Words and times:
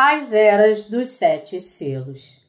As 0.00 0.32
Eras 0.32 0.84
dos 0.84 1.08
Sete 1.08 1.58
Selos. 1.58 2.40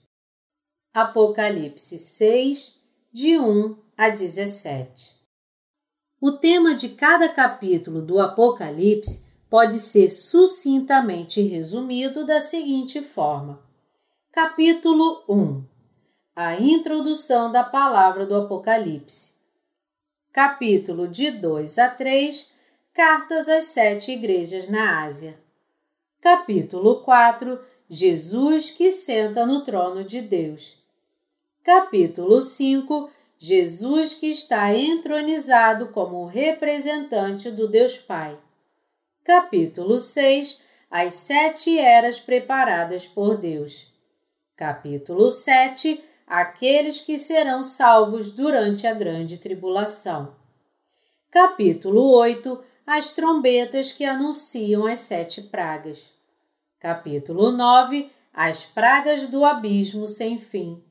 Apocalipse 0.94 1.98
6, 1.98 2.80
de 3.12 3.40
1 3.40 3.76
a 3.98 4.10
17. 4.10 5.16
O 6.22 6.34
tema 6.34 6.76
de 6.76 6.90
cada 6.90 7.28
capítulo 7.28 8.04
do 8.04 8.20
Apocalipse 8.20 9.26
pode 9.50 9.80
ser 9.80 10.12
sucintamente 10.12 11.42
resumido 11.42 12.24
da 12.24 12.40
seguinte 12.40 13.02
forma: 13.02 13.60
Capítulo 14.32 15.24
1 15.28 15.64
A 16.36 16.54
introdução 16.54 17.52
da 17.52 17.64
palavra 17.64 18.28
do 18.28 18.36
Apocalipse. 18.36 19.40
Capítulo 20.32 21.08
de 21.08 21.32
2 21.32 21.80
a 21.80 21.90
3 21.90 22.54
Cartas 22.94 23.50
às 23.50 23.64
sete 23.64 24.12
igrejas 24.12 24.70
na 24.70 25.04
Ásia. 25.04 25.49
Capítulo 26.22 26.98
4 26.98 27.62
Jesus 27.90 28.72
que 28.72 28.92
senta 28.92 29.46
no 29.46 29.64
trono 29.64 30.04
de 30.04 30.20
Deus. 30.20 30.78
Capítulo 31.64 32.42
5 32.42 33.10
Jesus 33.38 34.16
que 34.16 34.28
está 34.28 34.76
entronizado 34.76 35.94
como 35.94 36.26
representante 36.26 37.50
do 37.50 37.70
Deus 37.70 37.98
Pai. 37.98 38.38
Capítulo 39.24 39.98
6 39.98 40.62
As 40.92 41.14
sete 41.14 41.80
eras 41.80 42.20
preparadas 42.20 43.08
por 43.08 43.38
Deus. 43.38 43.90
Capítulo 44.58 45.30
7 45.30 46.04
Aqueles 46.28 47.00
que 47.00 47.18
serão 47.18 47.64
salvos 47.64 48.34
durante 48.34 48.86
a 48.86 48.94
grande 48.94 49.38
tribulação. 49.38 50.36
Capítulo 51.32 52.12
8 52.12 52.62
as 52.90 53.14
trombetas 53.14 53.92
que 53.92 54.04
anunciam 54.04 54.88
as 54.88 55.02
sete 55.02 55.44
pragas. 55.44 56.12
Capítulo 56.80 57.52
9 57.52 58.10
As 58.34 58.66
pragas 58.66 59.28
do 59.28 59.46
abismo 59.46 60.08
sem 60.08 60.40
fim. 60.40 60.84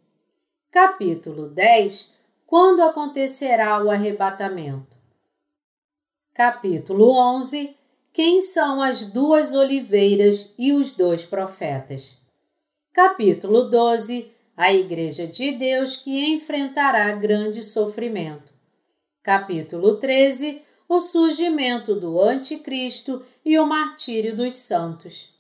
Capítulo 0.71 1.49
10 1.49 2.15
Quando 2.47 2.83
acontecerá 2.83 3.83
o 3.83 3.91
arrebatamento. 3.91 4.97
Capítulo 6.33 7.11
11 7.11 7.77
Quem 8.13 8.43
são 8.43 8.81
as 8.81 9.07
duas 9.07 9.53
oliveiras 9.53 10.55
e 10.57 10.73
os 10.73 10.95
dois 10.95 11.25
profetas. 11.25 12.17
Capítulo 12.93 13.65
12 13.65 14.33
A 14.57 14.73
Igreja 14.73 15.27
de 15.27 15.51
Deus 15.59 15.97
que 15.97 16.33
enfrentará 16.33 17.11
grande 17.11 17.61
sofrimento. 17.61 18.53
Capítulo 19.21 19.99
13 19.99 20.68
o 20.89 21.01
surgimento 21.01 21.95
do 21.95 22.19
Anticristo 22.19 23.23
e 23.45 23.59
o 23.59 23.67
martírio 23.67 24.35
dos 24.35 24.55
santos. 24.55 25.35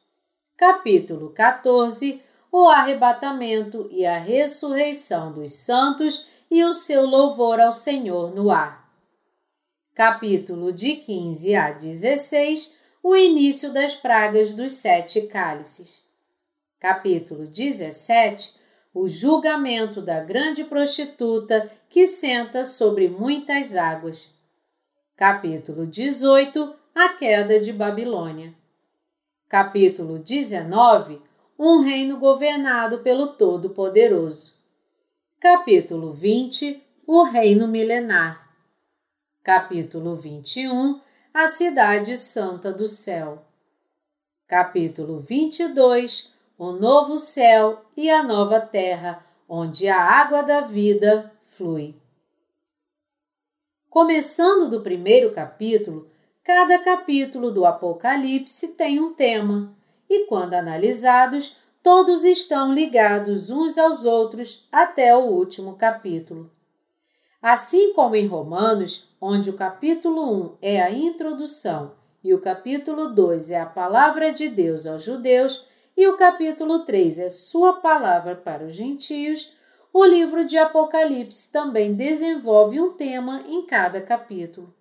Capítulo 0.55 1.31
14 1.31 2.23
O 2.53 2.69
arrebatamento 2.69 3.89
e 3.91 4.05
a 4.05 4.19
ressurreição 4.19 5.33
dos 5.33 5.55
santos 5.55 6.29
e 6.51 6.63
o 6.65 6.75
seu 6.75 7.07
louvor 7.07 7.61
ao 7.61 7.73
Senhor 7.73 8.35
no 8.35 8.51
ar. 8.51 8.93
Capítulo 9.95 10.71
de 10.71 10.97
15 10.97 11.55
a 11.55 11.73
16 11.73 12.77
O 13.03 13.17
início 13.17 13.73
das 13.73 13.95
pragas 13.95 14.53
dos 14.53 14.73
sete 14.73 15.23
cálices. 15.23 16.03
Capítulo 16.79 17.47
17 17.47 18.53
O 18.93 19.09
julgamento 19.09 20.03
da 20.03 20.21
grande 20.21 20.65
prostituta 20.65 21.73
que 21.89 22.07
senta 22.07 22.65
sobre 22.65 23.09
muitas 23.09 23.75
águas. 23.75 24.37
Capítulo 25.19 25.85
18 25.85 26.77
A 26.95 27.09
queda 27.09 27.59
de 27.59 27.73
Babilônia. 27.73 28.55
Capítulo 29.49 30.21
19 30.21 31.21
Um 31.59 31.81
reino 31.81 32.21
governado 32.21 33.01
pelo 33.01 33.33
Todo-Poderoso. 33.33 34.55
Capítulo 35.41 36.13
20 36.13 36.81
O 37.05 37.25
reino 37.25 37.67
milenar. 37.67 38.49
Capítulo 39.43 40.15
21 40.15 41.01
A 41.35 41.49
cidade 41.49 42.17
santa 42.17 42.73
do 42.73 42.87
céu. 42.87 43.45
Capítulo 44.47 45.19
22 45.19 46.33
O 46.57 46.71
novo 46.71 47.19
céu 47.19 47.85
e 47.97 48.09
a 48.09 48.23
nova 48.23 48.61
terra, 48.61 49.21
onde 49.49 49.89
a 49.89 50.01
água 50.01 50.43
da 50.43 50.61
vida 50.61 51.33
flui. 51.57 51.97
Começando 53.91 54.69
do 54.69 54.83
primeiro 54.83 55.33
capítulo, 55.33 56.11
cada 56.45 56.79
capítulo 56.79 57.51
do 57.51 57.65
Apocalipse 57.65 58.75
tem 58.75 59.01
um 59.01 59.15
tema, 59.15 59.75
e 60.11 60.27
quando 60.27 60.53
analisados, 60.53 61.57
todos 61.83 62.23
estão 62.23 62.75
ligados 62.75 63.49
uns 63.49 63.79
aos 63.79 64.05
outros 64.05 64.69
até 64.71 65.17
o 65.17 65.21
último 65.21 65.75
capítulo. 65.77 66.51
Assim 67.41 67.95
como 67.95 68.15
em 68.15 68.27
Romanos, 68.27 69.09
onde 69.19 69.49
o 69.49 69.55
capítulo 69.55 70.51
1 70.53 70.57
é 70.61 70.83
a 70.83 70.91
introdução 70.91 71.93
e 72.23 72.35
o 72.35 72.43
capítulo 72.43 73.15
2 73.15 73.53
é 73.53 73.61
a 73.61 73.67
palavra 73.67 74.33
de 74.33 74.51
Deus 74.51 74.87
aos 74.87 75.03
judeus 75.03 75.67
e 75.97 76.07
o 76.07 76.19
capítulo 76.19 76.81
3 76.81 77.21
é 77.21 77.31
sua 77.31 77.75
palavra 77.75 78.37
para 78.37 78.67
os 78.67 78.75
gentios, 78.75 79.57
o 79.99 80.05
livro 80.05 80.45
de 80.45 80.57
Apocalipse 80.57 81.51
também 81.51 81.93
desenvolve 81.93 82.81
um 82.81 82.93
tema 82.93 83.43
em 83.49 83.67
cada 83.67 84.01
capítulo. 84.01 84.73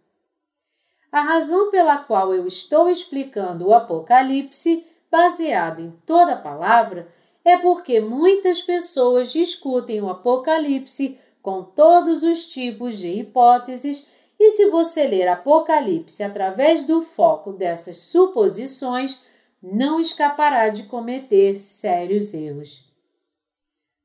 A 1.12 1.22
razão 1.22 1.72
pela 1.72 1.98
qual 1.98 2.36
eu 2.36 2.46
estou 2.46 2.88
explicando 2.88 3.68
o 3.68 3.74
Apocalipse, 3.74 4.86
baseado 5.10 5.80
em 5.82 5.90
toda 6.06 6.34
a 6.34 6.42
palavra, 6.42 7.08
é 7.44 7.58
porque 7.58 8.00
muitas 8.00 8.62
pessoas 8.62 9.32
discutem 9.32 10.02
o 10.02 10.10
Apocalipse 10.10 11.20
com 11.42 11.64
todos 11.64 12.22
os 12.22 12.46
tipos 12.46 12.96
de 12.98 13.08
hipóteses, 13.08 14.08
e 14.40 14.52
se 14.52 14.70
você 14.70 15.08
ler 15.08 15.28
Apocalipse 15.30 16.22
através 16.22 16.84
do 16.84 17.02
foco 17.02 17.54
dessas 17.54 17.98
suposições, 17.98 19.24
não 19.64 20.00
escapará 20.00 20.70
de 20.70 20.84
cometer 20.84 21.58
sérios 21.58 22.36
erros. 22.36 22.87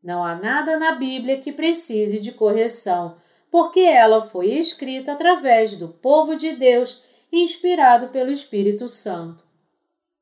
Não 0.03 0.25
há 0.25 0.35
nada 0.35 0.77
na 0.79 0.93
Bíblia 0.93 1.41
que 1.41 1.53
precise 1.53 2.19
de 2.19 2.33
correção, 2.33 3.17
porque 3.51 3.81
ela 3.81 4.27
foi 4.27 4.49
escrita 4.55 5.13
através 5.13 5.77
do 5.77 5.89
povo 5.89 6.35
de 6.35 6.57
Deus, 6.57 7.05
inspirado 7.31 8.09
pelo 8.09 8.31
Espírito 8.31 8.89
Santo. 8.89 9.45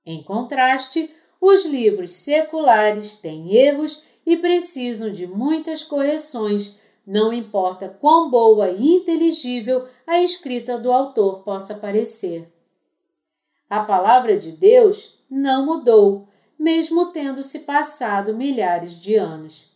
Em 0.05 0.23
contraste, 0.23 1.11
os 1.41 1.65
livros 1.65 2.13
seculares 2.15 3.17
têm 3.17 3.55
erros 3.57 4.05
e 4.27 4.37
precisam 4.37 5.11
de 5.11 5.27
muitas 5.27 5.83
correções, 5.83 6.79
não 7.07 7.33
importa 7.33 7.89
quão 7.89 8.31
boa 8.31 8.71
e 8.71 8.97
inteligível 8.97 9.89
a 10.07 10.21
escrita 10.21 10.79
do 10.79 10.93
autor 10.93 11.43
possa 11.43 11.75
parecer. 11.77 12.53
A 13.69 13.81
palavra 13.81 14.37
de 14.37 14.53
Deus 14.53 15.21
não 15.31 15.65
mudou, 15.65 16.29
mesmo 16.59 17.07
tendo 17.07 17.43
se 17.43 17.61
passado 17.61 18.35
milhares 18.35 19.01
de 19.01 19.15
anos. 19.15 19.70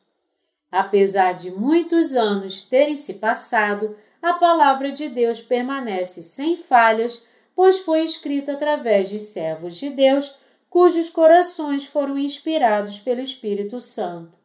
Apesar 0.74 1.34
de 1.34 1.52
muitos 1.52 2.16
anos 2.16 2.64
terem 2.64 2.96
se 2.96 3.14
passado, 3.14 3.96
a 4.20 4.32
palavra 4.32 4.90
de 4.90 5.08
Deus 5.08 5.40
permanece 5.40 6.20
sem 6.20 6.56
falhas, 6.56 7.24
pois 7.54 7.78
foi 7.78 8.02
escrita 8.02 8.54
através 8.54 9.08
de 9.08 9.20
servos 9.20 9.76
de 9.76 9.88
Deus 9.90 10.34
cujos 10.68 11.08
corações 11.08 11.86
foram 11.86 12.18
inspirados 12.18 12.98
pelo 12.98 13.20
Espírito 13.20 13.80
Santo. 13.80 14.36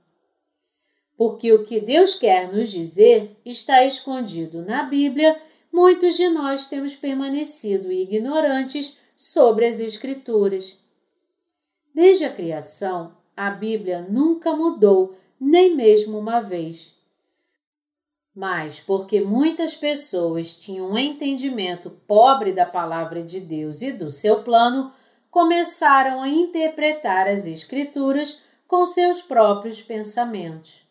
Porque 1.17 1.51
o 1.51 1.63
que 1.63 1.79
Deus 1.79 2.13
quer 2.13 2.53
nos 2.53 2.69
dizer 2.69 3.35
está 3.43 3.83
escondido 3.83 4.61
na 4.61 4.83
Bíblia, 4.83 5.35
muitos 5.73 6.15
de 6.15 6.29
nós 6.29 6.67
temos 6.67 6.95
permanecido 6.95 7.91
ignorantes 7.91 8.99
sobre 9.15 9.65
as 9.65 9.79
Escrituras. 9.79 10.77
Desde 11.91 12.25
a 12.25 12.31
criação, 12.31 13.17
a 13.35 13.49
Bíblia 13.49 14.05
nunca 14.07 14.55
mudou 14.55 15.17
nem 15.39 15.75
mesmo 15.75 16.17
uma 16.17 16.41
vez. 16.41 16.93
Mas 18.35 18.79
porque 18.79 19.21
muitas 19.21 19.75
pessoas 19.75 20.55
tinham 20.55 20.91
um 20.91 20.97
entendimento 20.97 21.89
pobre 22.07 22.53
da 22.53 22.65
palavra 22.65 23.23
de 23.23 23.39
Deus 23.39 23.81
e 23.81 23.91
do 23.91 24.11
seu 24.11 24.43
plano, 24.43 24.91
começaram 25.31 26.21
a 26.21 26.29
interpretar 26.29 27.27
as 27.27 27.45
Escrituras 27.45 28.41
com 28.67 28.85
seus 28.85 29.21
próprios 29.21 29.81
pensamentos. 29.81 30.87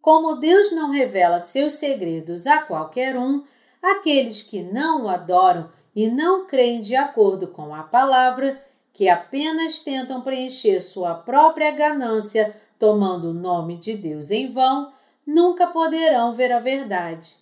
Como 0.00 0.36
Deus 0.36 0.72
não 0.72 0.90
revela 0.90 1.40
seus 1.40 1.74
segredos 1.74 2.46
a 2.46 2.62
qualquer 2.62 3.16
um, 3.16 3.44
aqueles 3.82 4.42
que 4.42 4.62
não 4.62 5.04
o 5.04 5.08
adoram 5.08 5.70
e 5.94 6.08
não 6.08 6.46
creem 6.46 6.80
de 6.80 6.96
acordo 6.96 7.48
com 7.48 7.74
a 7.74 7.82
palavra, 7.82 8.62
que 8.92 9.08
apenas 9.08 9.80
tentam 9.80 10.22
preencher 10.22 10.80
sua 10.80 11.14
própria 11.14 11.70
ganância 11.70 12.54
tomando 12.80 13.28
o 13.28 13.34
nome 13.34 13.76
de 13.76 13.94
Deus 13.94 14.30
em 14.30 14.50
vão, 14.50 14.90
nunca 15.26 15.66
poderão 15.66 16.34
ver 16.34 16.50
a 16.50 16.58
verdade. 16.58 17.36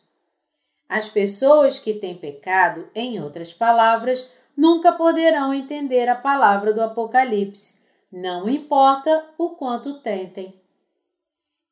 As 0.88 1.08
pessoas 1.08 1.78
que 1.78 1.94
têm 1.94 2.16
pecado, 2.16 2.88
em 2.92 3.22
outras 3.22 3.52
palavras, 3.54 4.32
nunca 4.56 4.92
poderão 4.92 5.54
entender 5.54 6.08
a 6.08 6.16
palavra 6.16 6.72
do 6.72 6.82
Apocalipse, 6.82 7.78
não 8.10 8.48
importa 8.48 9.24
o 9.38 9.50
quanto 9.50 10.00
tentem. 10.00 10.60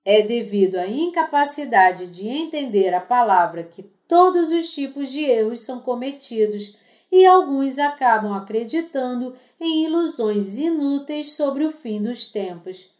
É 0.04 0.22
devido 0.22 0.76
à 0.76 0.86
incapacidade 0.86 2.06
de 2.06 2.28
entender 2.28 2.94
a 2.94 3.00
palavra 3.00 3.64
que 3.64 3.82
todos 3.82 4.52
os 4.52 4.72
tipos 4.72 5.10
de 5.10 5.24
erros 5.24 5.62
são 5.62 5.80
cometidos 5.80 6.76
e 7.10 7.26
alguns 7.26 7.80
acabam 7.80 8.32
acreditando 8.32 9.34
em 9.58 9.84
ilusões 9.86 10.56
inúteis 10.56 11.32
sobre 11.32 11.64
o 11.64 11.72
fim 11.72 12.00
dos 12.00 12.26
tempos. 12.30 12.94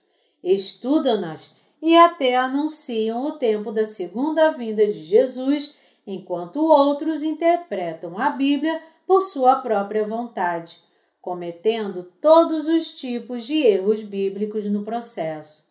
Estudam-nas 0.47 1.51
e 1.83 1.97
até 1.97 2.37
anunciam 2.37 3.25
o 3.25 3.33
tempo 3.33 3.73
da 3.73 3.85
segunda 3.85 4.53
vinda 4.53 4.87
de 4.87 5.03
Jesus, 5.03 5.75
enquanto 6.07 6.65
outros 6.65 7.25
interpretam 7.25 8.17
a 8.17 8.31
Bíblia 8.31 8.81
por 9.09 9.23
sua 9.23 9.57
própria 9.57 10.05
vontade, 10.05 10.79
cometendo 11.21 12.05
todos 12.21 12.69
os 12.69 12.95
tipos 12.95 13.45
de 13.45 13.57
erros 13.57 14.05
bíblicos 14.05 14.67
no 14.67 14.85
processo. 14.85 15.65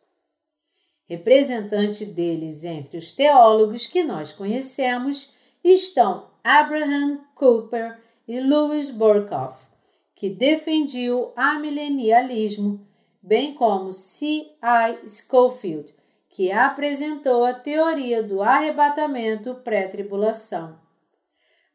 Representante 1.07 2.04
deles 2.04 2.66
entre 2.66 2.98
os 2.98 3.13
teólogos 3.13 3.88
que 3.88 4.04
nós 4.04 4.33
conhecemos 4.33 5.33
estão 5.63 6.27
Abraham 6.44 7.22
Cooper 7.33 7.98
e 8.27 8.42
Louis 8.42 8.92
Burkhoff, 8.92 9.68
que 10.13 10.30
defendiam 10.30 11.22
o 11.22 11.31
amilenialismo, 11.33 12.85
bem 13.25 13.56
como 13.56 13.92
C.I. 13.92 15.10
Schofield, 15.10 15.92
que 16.30 16.51
apresentou 16.51 17.44
a 17.44 17.54
teoria 17.54 18.22
do 18.22 18.44
arrebatamento 18.44 19.56
pré-tribulação. 19.56 20.77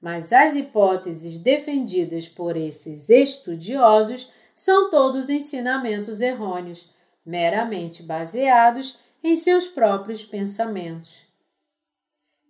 Mas 0.01 0.33
as 0.33 0.55
hipóteses 0.55 1.39
defendidas 1.39 2.29
por 2.29 2.57
esses 2.57 3.11
estudiosos 3.11 4.33
são 4.55 4.91
todos 4.91 5.29
ensinamentos 5.29 6.21
errôneos, 6.21 6.95
meramente 7.27 8.03
baseados 8.03 9.01
em 9.23 9.35
seus 9.35 9.67
próprios 9.67 10.25
pensamentos. 10.25 11.27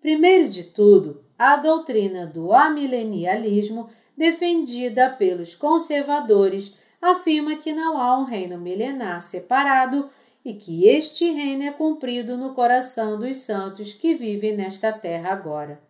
Primeiro 0.00 0.49
de 0.49 0.64
tudo, 0.64 1.25
a 1.38 1.56
doutrina 1.56 2.26
do 2.26 2.52
amilenialismo, 2.52 3.88
defendida 4.17 5.08
pelos 5.11 5.55
conservadores, 5.55 6.79
afirma 7.00 7.56
que 7.56 7.73
não 7.73 7.99
há 7.99 8.19
um 8.19 8.25
reino 8.25 8.58
milenar 8.58 9.23
separado 9.23 10.11
e 10.44 10.55
que 10.55 10.87
este 10.87 11.31
reino 11.31 11.64
é 11.64 11.70
cumprido 11.70 12.37
no 12.37 12.55
coração 12.55 13.19
dos 13.19 13.37
santos 13.38 13.93
que 13.93 14.14
vivem 14.14 14.56
nesta 14.56 14.93
terra 14.93 15.32
agora. 15.32 15.81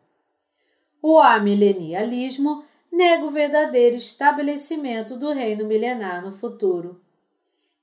O 1.02 1.18
amilenialismo 1.18 2.64
nega 2.92 3.24
o 3.24 3.30
verdadeiro 3.30 3.96
estabelecimento 3.96 5.16
do 5.16 5.32
reino 5.32 5.64
milenar 5.64 6.22
no 6.22 6.32
futuro. 6.32 7.00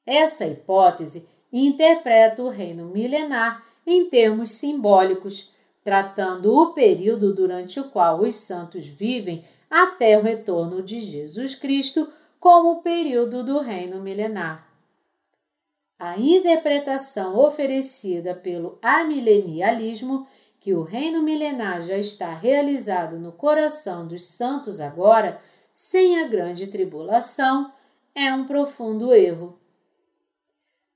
Essa 0.05 0.45
hipótese 0.45 1.27
interpreta 1.51 2.43
o 2.43 2.49
reino 2.49 2.85
milenar 2.85 3.63
em 3.85 4.09
termos 4.09 4.51
simbólicos, 4.51 5.51
tratando 5.83 6.53
o 6.53 6.73
período 6.73 7.33
durante 7.33 7.79
o 7.79 7.85
qual 7.85 8.19
os 8.19 8.35
santos 8.35 8.85
vivem 8.85 9.45
até 9.69 10.17
o 10.17 10.21
retorno 10.21 10.81
de 10.83 10.99
Jesus 11.01 11.55
Cristo 11.55 12.09
como 12.39 12.73
o 12.73 12.81
período 12.81 13.43
do 13.43 13.59
reino 13.59 13.99
milenar. 13.99 14.67
A 15.99 16.17
interpretação 16.19 17.35
oferecida 17.37 18.35
pelo 18.35 18.77
amilenialismo, 18.81 20.27
que 20.59 20.73
o 20.73 20.83
reino 20.83 21.23
milenar 21.23 21.81
já 21.81 21.97
está 21.97 22.33
realizado 22.35 23.19
no 23.19 23.31
coração 23.31 24.07
dos 24.07 24.25
santos 24.25 24.79
agora, 24.79 25.41
sem 25.73 26.19
a 26.19 26.27
grande 26.27 26.67
tribulação, 26.67 27.71
é 28.13 28.31
um 28.33 28.45
profundo 28.45 29.13
erro. 29.13 29.59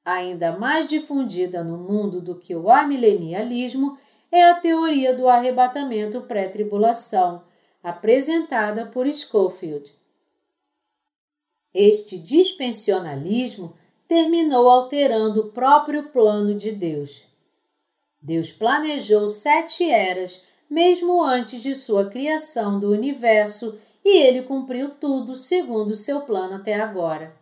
Ainda 0.06 0.58
mais 0.58 0.90
difundida 0.90 1.64
no 1.64 1.78
mundo 1.78 2.22
do 2.22 2.38
que 2.38 2.56
o 2.56 2.70
amilenialismo 2.70 3.98
é 4.32 4.50
a 4.50 4.56
teoria 4.56 5.16
do 5.16 5.28
arrebatamento 5.28 6.22
pré-tribulação, 6.22 7.44
apresentada 7.84 8.86
por 8.88 9.08
Schofield. 9.08 10.01
Este 11.74 12.20
dispensionalismo 12.20 13.74
terminou 14.08 14.70
alterando 14.70 15.42
o 15.42 15.52
próprio 15.52 16.10
plano 16.10 16.54
de 16.54 16.72
Deus. 16.72 17.24
Deus 18.22 18.52
planejou 18.52 19.28
sete 19.28 19.90
eras, 19.90 20.44
mesmo 20.70 21.24
antes 21.24 21.62
de 21.64 21.74
sua 21.74 22.10
criação 22.10 22.80
do 22.80 22.92
universo, 22.92 23.80
e 24.04 24.18
ele 24.18 24.44
cumpriu 24.44 24.92
tudo 24.96 25.36
segundo 25.36 25.96
seu 25.96 26.22
plano 26.22 26.56
até 26.56 26.76
agora. 26.76 27.34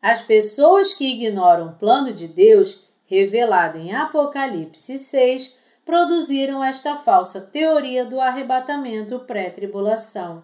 As 0.00 0.22
pessoas 0.22 0.94
que 0.94 1.04
ignoram 1.04 1.68
o 1.68 1.74
plano 1.74 2.12
de 2.12 2.26
Deus, 2.26 2.88
revelado 3.04 3.76
em 3.76 3.92
Apocalipse 3.94 4.98
6, 4.98 5.58
produziram 5.84 6.64
esta 6.64 6.96
falsa 6.96 7.40
teoria 7.40 8.04
do 8.04 8.18
arrebatamento 8.18 9.18
pré-tribulação. 9.20 10.42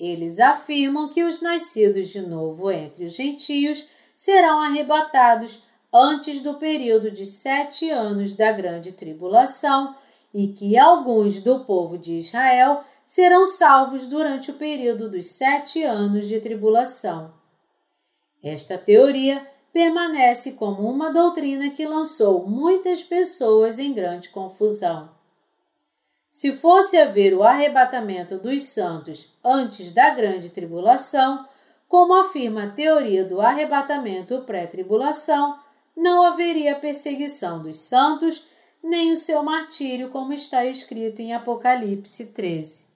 Eles 0.00 0.40
afirmam 0.40 1.10
que 1.10 1.22
os 1.22 1.42
nascidos 1.42 2.08
de 2.08 2.22
novo 2.22 2.70
entre 2.70 3.04
os 3.04 3.12
gentios 3.12 3.86
serão 4.16 4.58
arrebatados 4.62 5.64
antes 5.92 6.40
do 6.40 6.54
período 6.54 7.10
de 7.10 7.26
sete 7.26 7.90
anos 7.90 8.34
da 8.34 8.50
grande 8.50 8.92
tribulação 8.92 9.94
e 10.32 10.48
que 10.48 10.78
alguns 10.78 11.42
do 11.42 11.66
povo 11.66 11.98
de 11.98 12.14
Israel 12.14 12.82
serão 13.04 13.44
salvos 13.44 14.06
durante 14.06 14.50
o 14.50 14.54
período 14.54 15.10
dos 15.10 15.26
sete 15.26 15.82
anos 15.82 16.26
de 16.26 16.40
tribulação. 16.40 17.34
Esta 18.42 18.78
teoria 18.78 19.46
permanece 19.70 20.52
como 20.52 20.88
uma 20.88 21.12
doutrina 21.12 21.68
que 21.68 21.86
lançou 21.86 22.48
muitas 22.48 23.02
pessoas 23.02 23.78
em 23.78 23.92
grande 23.92 24.30
confusão. 24.30 25.19
Se 26.30 26.52
fosse 26.52 26.96
haver 26.96 27.34
o 27.34 27.42
arrebatamento 27.42 28.38
dos 28.38 28.64
santos 28.64 29.32
antes 29.44 29.92
da 29.92 30.10
grande 30.10 30.50
tribulação, 30.50 31.46
como 31.88 32.14
afirma 32.14 32.64
a 32.64 32.70
teoria 32.70 33.24
do 33.24 33.40
arrebatamento 33.40 34.42
pré-tribulação, 34.42 35.58
não 35.96 36.24
haveria 36.24 36.76
perseguição 36.76 37.60
dos 37.60 37.80
santos, 37.80 38.44
nem 38.82 39.10
o 39.12 39.16
seu 39.16 39.42
martírio, 39.42 40.10
como 40.10 40.32
está 40.32 40.64
escrito 40.64 41.20
em 41.20 41.34
Apocalipse 41.34 42.32
13. 42.32 42.90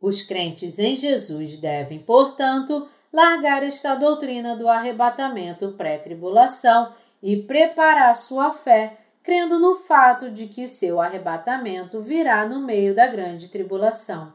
Os 0.00 0.22
crentes 0.22 0.78
em 0.78 0.94
Jesus 0.94 1.58
devem, 1.58 1.98
portanto, 1.98 2.88
largar 3.12 3.64
esta 3.64 3.96
doutrina 3.96 4.56
do 4.56 4.68
arrebatamento 4.68 5.72
pré-tribulação 5.72 6.94
e 7.22 7.36
preparar 7.42 8.14
sua 8.14 8.52
fé, 8.52 8.96
crendo 9.22 9.58
no 9.58 9.76
fato 9.76 10.30
de 10.30 10.46
que 10.46 10.66
seu 10.66 11.00
arrebatamento 11.00 12.00
virá 12.00 12.46
no 12.46 12.60
meio 12.60 12.94
da 12.94 13.06
grande 13.06 13.48
tribulação. 13.48 14.32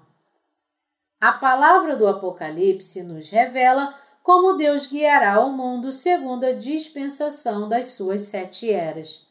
A 1.20 1.32
palavra 1.32 1.96
do 1.96 2.08
Apocalipse 2.08 3.01
nos 3.04 3.30
revela 3.30 3.96
como 4.22 4.54
Deus 4.54 4.88
guiará 4.88 5.39
o 5.39 5.51
mundo 5.51 5.92
segundo 5.92 6.46
a 6.46 6.54
dispensação 6.54 7.70
das 7.70 7.89
suas 7.89 8.22
sete 8.22 8.72
eras. 8.72 9.25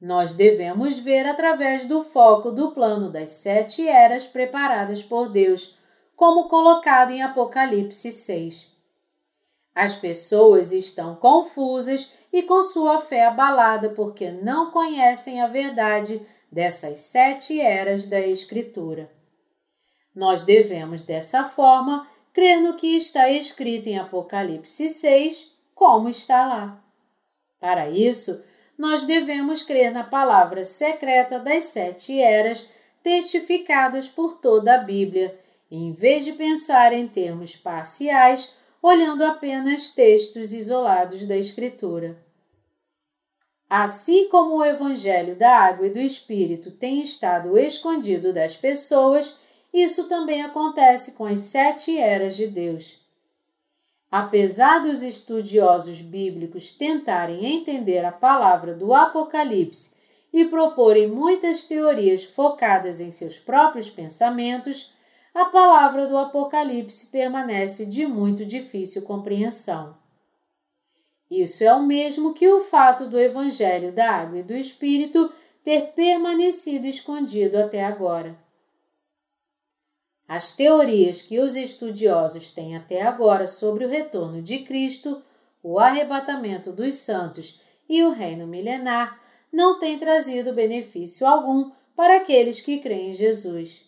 Nós 0.00 0.34
devemos 0.34 0.98
ver 0.98 1.26
através 1.26 1.86
do 1.86 2.02
foco 2.02 2.50
do 2.50 2.72
plano 2.72 3.10
das 3.10 3.30
sete 3.30 3.86
eras 3.88 4.26
preparadas 4.26 5.02
por 5.02 5.30
Deus 5.30 5.78
como 6.16 6.48
colocado 6.48 7.10
em 7.10 7.22
Apocalipse 7.22 8.10
6. 8.10 8.72
As 9.74 9.96
pessoas 9.96 10.72
estão 10.72 11.16
confusas 11.16 12.18
e 12.34 12.42
com 12.42 12.60
sua 12.62 13.00
fé 13.00 13.26
abalada 13.26 13.90
porque 13.90 14.32
não 14.32 14.72
conhecem 14.72 15.40
a 15.40 15.46
verdade 15.46 16.20
dessas 16.50 16.98
sete 16.98 17.60
eras 17.60 18.08
da 18.08 18.18
Escritura. 18.18 19.08
Nós 20.12 20.44
devemos, 20.44 21.04
dessa 21.04 21.44
forma, 21.44 22.04
crer 22.32 22.60
no 22.60 22.74
que 22.74 22.96
está 22.96 23.30
escrito 23.30 23.86
em 23.86 24.00
Apocalipse 24.00 24.88
6, 24.88 25.56
como 25.76 26.08
está 26.08 26.44
lá. 26.44 26.84
Para 27.60 27.88
isso, 27.88 28.42
nós 28.76 29.04
devemos 29.04 29.62
crer 29.62 29.92
na 29.92 30.02
palavra 30.02 30.64
secreta 30.64 31.38
das 31.38 31.62
sete 31.62 32.20
eras 32.20 32.68
testificadas 33.00 34.08
por 34.08 34.40
toda 34.40 34.74
a 34.74 34.78
Bíblia 34.78 35.38
em 35.70 35.92
vez 35.92 36.24
de 36.24 36.32
pensar 36.32 36.92
em 36.92 37.06
termos 37.06 37.54
parciais, 37.54 38.58
olhando 38.82 39.22
apenas 39.22 39.90
textos 39.90 40.52
isolados 40.52 41.28
da 41.28 41.36
Escritura. 41.36 42.23
Assim 43.68 44.28
como 44.28 44.56
o 44.56 44.64
Evangelho 44.64 45.36
da 45.36 45.58
Água 45.58 45.86
e 45.86 45.90
do 45.90 45.98
Espírito 45.98 46.70
tem 46.70 47.00
estado 47.00 47.58
escondido 47.58 48.32
das 48.32 48.56
pessoas, 48.56 49.38
isso 49.72 50.08
também 50.08 50.42
acontece 50.42 51.12
com 51.12 51.24
as 51.24 51.40
sete 51.40 51.98
eras 51.98 52.36
de 52.36 52.46
Deus. 52.46 53.02
Apesar 54.10 54.78
dos 54.78 55.02
estudiosos 55.02 56.00
bíblicos 56.00 56.72
tentarem 56.72 57.56
entender 57.56 58.04
a 58.04 58.12
palavra 58.12 58.72
do 58.72 58.94
Apocalipse 58.94 59.96
e 60.32 60.44
proporem 60.44 61.08
muitas 61.08 61.64
teorias 61.64 62.22
focadas 62.22 63.00
em 63.00 63.10
seus 63.10 63.38
próprios 63.38 63.90
pensamentos, 63.90 64.94
a 65.34 65.46
palavra 65.46 66.06
do 66.06 66.16
Apocalipse 66.16 67.06
permanece 67.06 67.86
de 67.86 68.06
muito 68.06 68.46
difícil 68.46 69.02
compreensão. 69.02 69.96
Isso 71.42 71.64
é 71.64 71.74
o 71.74 71.82
mesmo 71.82 72.34
que 72.34 72.46
o 72.46 72.60
fato 72.60 73.06
do 73.06 73.18
Evangelho 73.18 73.92
da 73.92 74.10
Água 74.10 74.38
e 74.38 74.42
do 74.42 74.54
Espírito 74.54 75.32
ter 75.62 75.92
permanecido 75.92 76.86
escondido 76.86 77.56
até 77.56 77.84
agora. 77.84 78.38
As 80.28 80.54
teorias 80.54 81.22
que 81.22 81.38
os 81.40 81.54
estudiosos 81.54 82.50
têm 82.50 82.76
até 82.76 83.02
agora 83.02 83.46
sobre 83.46 83.84
o 83.84 83.88
retorno 83.88 84.42
de 84.42 84.60
Cristo, 84.60 85.22
o 85.62 85.78
arrebatamento 85.78 86.72
dos 86.72 86.94
santos 86.94 87.60
e 87.88 88.02
o 88.02 88.12
reino 88.12 88.46
milenar 88.46 89.20
não 89.52 89.78
têm 89.78 89.98
trazido 89.98 90.52
benefício 90.52 91.26
algum 91.26 91.70
para 91.94 92.16
aqueles 92.16 92.60
que 92.60 92.78
creem 92.78 93.10
em 93.10 93.14
Jesus. 93.14 93.84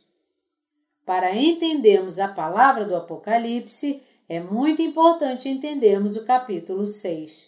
Para 1.04 1.34
entendermos 1.34 2.18
a 2.18 2.28
palavra 2.28 2.84
do 2.84 2.96
Apocalipse, 2.96 4.02
é 4.28 4.40
muito 4.40 4.82
importante 4.82 5.48
entendermos 5.48 6.16
o 6.16 6.24
capítulo 6.24 6.84
6. 6.84 7.46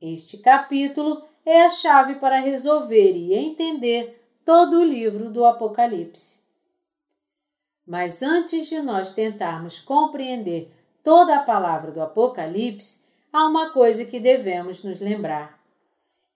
Este 0.00 0.38
capítulo 0.38 1.24
é 1.44 1.62
a 1.62 1.70
chave 1.70 2.16
para 2.16 2.38
resolver 2.38 3.16
e 3.16 3.34
entender 3.34 4.22
todo 4.44 4.78
o 4.78 4.84
livro 4.84 5.30
do 5.30 5.44
Apocalipse. 5.44 6.44
Mas 7.84 8.22
antes 8.22 8.68
de 8.68 8.80
nós 8.80 9.12
tentarmos 9.12 9.80
compreender 9.80 10.72
toda 11.02 11.36
a 11.36 11.42
palavra 11.42 11.90
do 11.90 12.00
Apocalipse, 12.00 13.06
há 13.32 13.46
uma 13.46 13.70
coisa 13.70 14.04
que 14.04 14.20
devemos 14.20 14.84
nos 14.84 15.00
lembrar. 15.00 15.60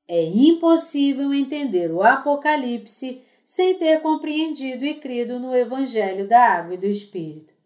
É 0.08 0.24
impossível 0.24 1.32
entender 1.32 1.92
o 1.92 2.02
Apocalipse 2.02 3.24
sem 3.44 3.78
ter 3.78 4.00
compreendido 4.00 4.84
e 4.84 5.00
crido 5.00 5.38
no 5.38 5.54
Evangelho 5.54 6.26
da 6.26 6.40
Água 6.40 6.74
e 6.74 6.78
do 6.78 6.86
Espírito. 6.86 7.59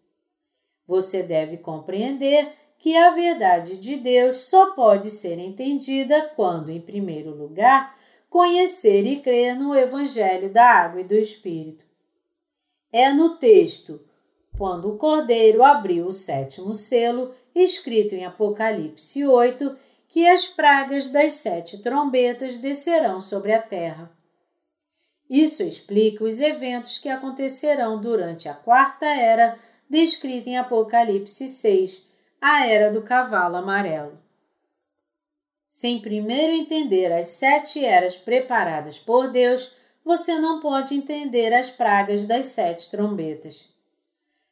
Você 0.87 1.23
deve 1.23 1.57
compreender 1.57 2.51
que 2.77 2.95
a 2.95 3.11
verdade 3.11 3.77
de 3.77 3.95
Deus 3.95 4.37
só 4.37 4.71
pode 4.71 5.09
ser 5.09 5.39
entendida 5.39 6.33
quando, 6.35 6.69
em 6.69 6.81
primeiro 6.81 7.31
lugar, 7.31 7.97
conhecer 8.29 9.05
e 9.05 9.21
crer 9.21 9.55
no 9.55 9.75
Evangelho 9.75 10.51
da 10.51 10.65
Água 10.65 11.01
e 11.01 11.05
do 11.05 11.15
Espírito 11.15 11.85
é 12.97 13.11
no 13.11 13.35
texto, 13.35 13.99
quando 14.57 14.89
o 14.89 14.97
cordeiro 14.97 15.61
abriu 15.61 16.07
o 16.07 16.13
sétimo 16.13 16.71
selo, 16.71 17.35
escrito 17.53 18.15
em 18.15 18.23
Apocalipse 18.23 19.27
8, 19.27 19.75
que 20.07 20.25
as 20.25 20.47
pragas 20.47 21.09
das 21.09 21.33
sete 21.33 21.79
trombetas 21.79 22.57
descerão 22.57 23.19
sobre 23.19 23.53
a 23.53 23.61
terra. 23.61 24.09
Isso 25.29 25.61
explica 25.61 26.23
os 26.23 26.39
eventos 26.39 26.97
que 26.97 27.09
acontecerão 27.09 27.99
durante 27.99 28.47
a 28.47 28.53
quarta 28.53 29.05
era, 29.05 29.59
descrita 29.95 30.49
em 30.49 30.57
Apocalipse 30.57 31.47
6, 31.47 32.09
a 32.41 32.67
era 32.67 32.91
do 32.91 33.01
cavalo 33.01 33.55
amarelo. 33.55 34.19
Sem 35.69 36.01
primeiro 36.01 36.51
entender 36.51 37.13
as 37.13 37.29
sete 37.29 37.83
eras 37.83 38.17
preparadas 38.17 38.99
por 38.99 39.31
Deus, 39.31 39.77
você 40.03 40.37
não 40.37 40.59
pode 40.59 40.93
entender 40.93 41.53
as 41.53 41.69
pragas 41.69 42.25
das 42.25 42.47
sete 42.47 42.91
trombetas. 42.91 43.69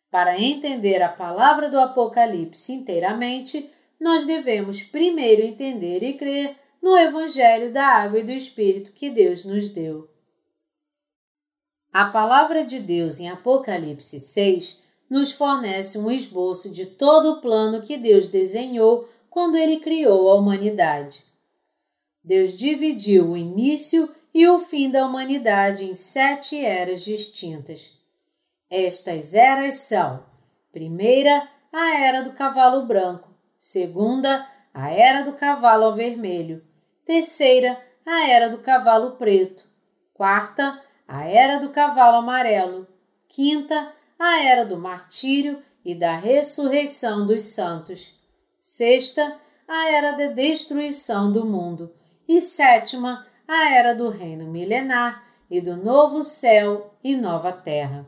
Para 0.09 0.39
entender 0.39 1.01
a 1.01 1.09
palavra 1.09 1.69
do 1.69 1.77
Apocalipse 1.77 2.71
inteiramente, 2.71 3.69
nós 4.00 4.25
devemos 4.25 4.81
primeiro 4.81 5.41
entender 5.41 6.03
e 6.03 6.13
crer 6.13 6.55
no 6.81 6.97
Evangelho 6.97 7.73
da 7.73 7.85
Água 7.85 8.19
e 8.19 8.23
do 8.23 8.31
Espírito 8.31 8.93
que 8.93 9.09
Deus 9.09 9.43
nos 9.43 9.69
deu. 9.69 10.09
A 11.91 12.05
palavra 12.05 12.63
de 12.63 12.79
Deus 12.79 13.19
em 13.19 13.29
Apocalipse 13.29 14.19
6 14.19 14.82
nos 15.10 15.31
fornece 15.31 15.98
um 15.98 16.10
esboço 16.10 16.69
de 16.69 16.86
todo 16.86 17.31
o 17.31 17.41
plano 17.41 17.81
que 17.81 17.98
Deus 17.98 18.27
desenhou 18.27 19.10
quando 19.29 19.55
ele 19.55 19.79
criou 19.79 20.29
a 20.29 20.36
humanidade. 20.36 21.24
Deus 22.24 22.53
dividiu 22.53 23.31
o 23.31 23.38
início 23.38 24.10
e 24.33 24.48
o 24.48 24.60
fim 24.60 24.89
da 24.89 25.05
humanidade 25.05 25.86
em 25.86 25.93
sete 25.93 26.63
eras 26.63 27.03
distintas. 27.03 27.98
Estas 28.69 29.33
eras 29.33 29.75
são: 29.75 30.25
primeira, 30.72 31.48
a 31.72 31.95
era 32.00 32.22
do 32.22 32.33
cavalo 32.33 32.86
branco, 32.86 33.29
segunda, 33.57 34.48
a 34.74 34.89
era 34.89 35.22
do 35.22 35.33
cavalo 35.33 35.93
vermelho, 35.93 36.63
terceira, 37.05 37.77
a 38.05 38.27
era 38.27 38.50
do 38.50 38.60
cavalo 38.60 39.12
preto, 39.17 39.63
quarta, 40.13 40.81
a 41.07 41.25
era 41.27 41.60
do 41.60 41.69
cavalo 41.69 42.17
amarelo, 42.17 42.88
quinta, 43.27 43.93
a 44.24 44.42
era 44.42 44.65
do 44.65 44.77
martírio 44.77 45.62
e 45.84 45.94
da 45.94 46.15
ressurreição 46.15 47.25
dos 47.25 47.44
santos, 47.44 48.18
sexta, 48.58 49.36
a 49.68 49.92
era 49.92 50.13
da 50.13 50.27
destruição 50.27 51.30
do 51.30 51.46
mundo, 51.46 51.94
e 52.25 52.39
sétima, 52.39 53.27
a 53.46 53.75
era 53.75 53.94
do 53.94 54.08
reino 54.08 54.50
milenar 54.50 55.25
e 55.51 55.60
do 55.60 55.75
novo 55.75 56.24
céu 56.24 56.94
e 57.03 57.18
nova 57.18 57.51
terra. 57.51 58.08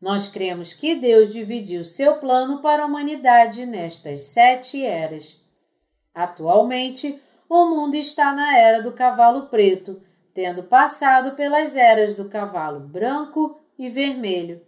Nós 0.00 0.26
cremos 0.26 0.72
que 0.72 0.94
Deus 0.94 1.32
dividiu 1.32 1.84
seu 1.84 2.16
plano 2.16 2.62
para 2.62 2.82
a 2.82 2.86
humanidade 2.86 3.66
nestas 3.66 4.22
sete 4.22 4.84
eras. 4.84 5.38
Atualmente, 6.14 7.20
o 7.46 7.66
mundo 7.66 7.94
está 7.94 8.32
na 8.32 8.56
era 8.56 8.82
do 8.82 8.92
cavalo 8.92 9.48
preto, 9.48 10.00
tendo 10.32 10.62
passado 10.62 11.32
pelas 11.36 11.76
eras 11.76 12.14
do 12.14 12.26
cavalo 12.30 12.80
branco 12.80 13.60
e 13.78 13.90
vermelho. 13.90 14.62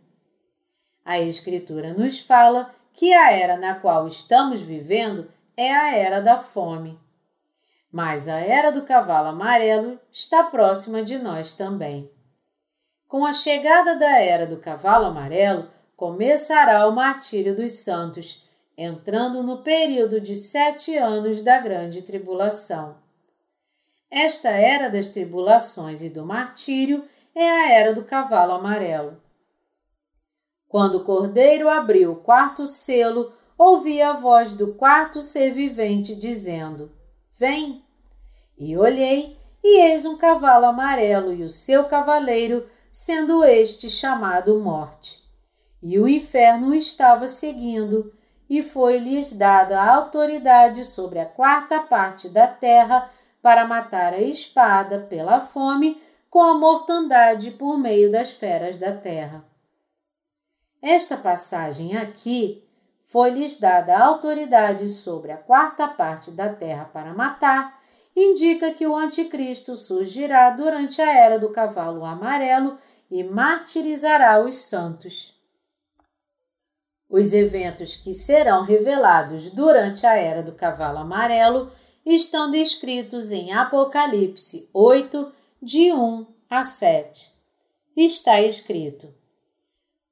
A 1.06 1.18
Escritura 1.18 1.94
nos 1.94 2.18
fala 2.18 2.70
que 2.92 3.14
a 3.14 3.32
era 3.32 3.56
na 3.56 3.76
qual 3.76 4.06
estamos 4.06 4.60
vivendo 4.60 5.30
é 5.56 5.75
a 5.75 5.96
era 5.96 6.20
da 6.20 6.36
fome 6.36 6.98
mas 7.96 8.28
a 8.28 8.38
era 8.38 8.70
do 8.70 8.82
cavalo 8.82 9.28
amarelo 9.28 9.98
está 10.12 10.44
próxima 10.44 11.02
de 11.02 11.18
nós 11.18 11.54
também. 11.54 12.10
Com 13.08 13.25
a 13.25 13.32
chegada 13.32 13.96
da 13.96 14.18
era 14.18 14.46
do 14.46 14.58
cavalo 14.58 15.06
amarelo, 15.06 15.70
começará 15.96 16.86
o 16.88 16.94
martírio 16.94 17.56
dos 17.56 17.72
santos, 17.78 18.46
entrando 18.76 19.42
no 19.42 19.62
período 19.62 20.20
de 20.20 20.34
sete 20.34 20.94
anos 20.94 21.40
da 21.40 21.58
grande 21.58 22.02
tribulação. 22.02 22.98
Esta 24.10 24.50
era 24.50 24.90
das 24.90 25.08
tribulações 25.08 26.02
e 26.02 26.10
do 26.10 26.22
martírio 26.22 27.02
é 27.34 27.48
a 27.48 27.72
era 27.72 27.94
do 27.94 28.04
cavalo 28.04 28.52
amarelo. 28.52 29.16
Quando 30.68 30.96
o 30.96 31.04
cordeiro 31.04 31.68
abriu 31.68 32.12
o 32.12 32.16
quarto 32.16 32.66
selo, 32.66 33.32
ouvi 33.56 34.02
a 34.02 34.12
voz 34.12 34.54
do 34.54 34.75
quarto 34.75 35.23
ser 35.23 35.52
vivente 35.52 36.14
dizendo: 36.14 36.90
Vem! 37.38 37.85
E 38.58 38.76
olhei, 38.76 39.37
e 39.62 39.80
eis 39.80 40.04
um 40.04 40.16
cavalo 40.16 40.66
amarelo 40.66 41.32
e 41.32 41.42
o 41.42 41.49
seu 41.49 41.85
cavaleiro, 41.85 42.66
sendo 42.90 43.44
este 43.44 43.90
chamado 43.90 44.58
Morte. 44.58 45.23
E 45.82 45.99
o 45.99 46.08
inferno 46.08 46.75
estava 46.75 47.28
seguindo, 47.28 48.12
e 48.49 48.62
foi-lhes 48.62 49.32
dada 49.32 49.80
a 49.80 49.94
autoridade 49.96 50.85
sobre 50.85 51.18
a 51.18 51.26
quarta 51.26 51.80
parte 51.80 52.28
da 52.28 52.46
terra 52.46 53.11
para 53.42 53.66
matar 53.66 54.14
a 54.14 54.20
espada 54.20 55.00
pela 55.00 55.40
fome 55.40 56.00
com 56.30 56.42
a 56.42 56.54
mortandade 56.54 57.50
por 57.52 57.78
meio 57.78 58.11
das 58.11 58.30
feras 58.30 58.78
da 58.78 58.92
terra. 58.92 59.44
Esta 60.88 61.16
passagem 61.16 61.97
aqui 61.97 62.64
foi-lhes 63.07 63.59
dada 63.59 63.99
autoridade 63.99 64.88
sobre 64.88 65.33
a 65.33 65.37
quarta 65.37 65.88
parte 65.88 66.31
da 66.31 66.55
terra 66.55 66.85
para 66.85 67.12
matar 67.12 67.76
indica 68.14 68.71
que 68.71 68.87
o 68.87 68.95
Anticristo 68.95 69.75
surgirá 69.75 70.50
durante 70.50 71.02
a 71.02 71.12
era 71.12 71.40
do 71.40 71.50
cavalo 71.50 72.05
amarelo 72.05 72.78
e 73.11 73.25
martirizará 73.25 74.40
os 74.40 74.55
santos. 74.55 75.35
Os 77.11 77.33
eventos 77.33 77.97
que 77.97 78.14
serão 78.14 78.62
revelados 78.62 79.50
durante 79.50 80.07
a 80.07 80.14
era 80.14 80.40
do 80.40 80.52
cavalo 80.52 80.99
amarelo 80.99 81.69
estão 82.05 82.49
descritos 82.49 83.33
em 83.33 83.52
Apocalipse 83.52 84.71
8, 84.73 85.33
de 85.61 85.93
1 85.93 86.26
a 86.49 86.62
7. 86.62 87.33
Está 87.97 88.40
escrito: 88.40 89.12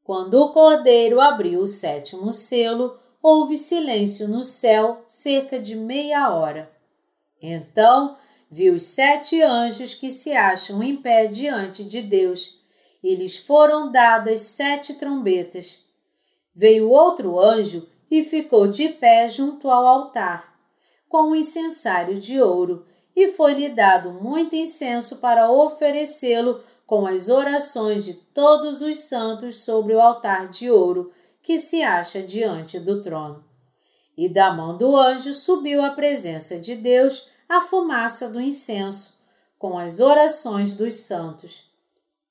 Quando 0.04 0.34
o 0.34 0.52
cordeiro 0.52 1.18
abriu 1.18 1.60
o 1.60 1.66
sétimo 1.66 2.30
selo, 2.30 2.98
houve 3.22 3.56
silêncio 3.56 4.28
no 4.28 4.42
céu 4.42 5.02
cerca 5.06 5.58
de 5.58 5.74
meia 5.74 6.28
hora. 6.34 6.70
Então 7.40 8.14
viu 8.50 8.74
os 8.74 8.84
sete 8.84 9.42
anjos 9.42 9.94
que 9.94 10.10
se 10.10 10.32
acham 10.32 10.82
em 10.82 10.98
pé 10.98 11.26
diante 11.26 11.82
de 11.82 12.02
Deus, 12.02 12.60
e 13.02 13.14
lhes 13.14 13.38
foram 13.38 13.90
dadas 13.90 14.42
sete 14.42 14.94
trombetas. 14.94 15.86
Veio 16.54 16.90
outro 16.90 17.40
anjo 17.40 17.88
e 18.10 18.22
ficou 18.22 18.68
de 18.68 18.90
pé 18.90 19.26
junto 19.30 19.70
ao 19.70 19.86
altar, 19.86 20.54
com 21.08 21.30
um 21.30 21.34
incensário 21.34 22.20
de 22.20 22.40
ouro, 22.42 22.86
e 23.16 23.28
foi-lhe 23.28 23.70
dado 23.70 24.12
muito 24.12 24.54
incenso 24.54 25.16
para 25.16 25.50
oferecê-lo 25.50 26.60
com 26.94 27.08
as 27.08 27.28
orações 27.28 28.04
de 28.04 28.14
todos 28.14 28.80
os 28.80 29.00
santos 29.00 29.64
sobre 29.64 29.94
o 29.94 30.00
altar 30.00 30.46
de 30.48 30.70
ouro 30.70 31.10
que 31.42 31.58
se 31.58 31.82
acha 31.82 32.22
diante 32.22 32.78
do 32.78 33.02
trono. 33.02 33.44
E 34.16 34.28
da 34.28 34.54
mão 34.54 34.78
do 34.78 34.96
anjo 34.96 35.32
subiu 35.32 35.84
à 35.84 35.90
presença 35.90 36.56
de 36.56 36.76
Deus 36.76 37.30
a 37.48 37.60
fumaça 37.60 38.30
do 38.30 38.40
incenso, 38.40 39.18
com 39.58 39.76
as 39.76 39.98
orações 39.98 40.76
dos 40.76 40.94
santos. 40.94 41.68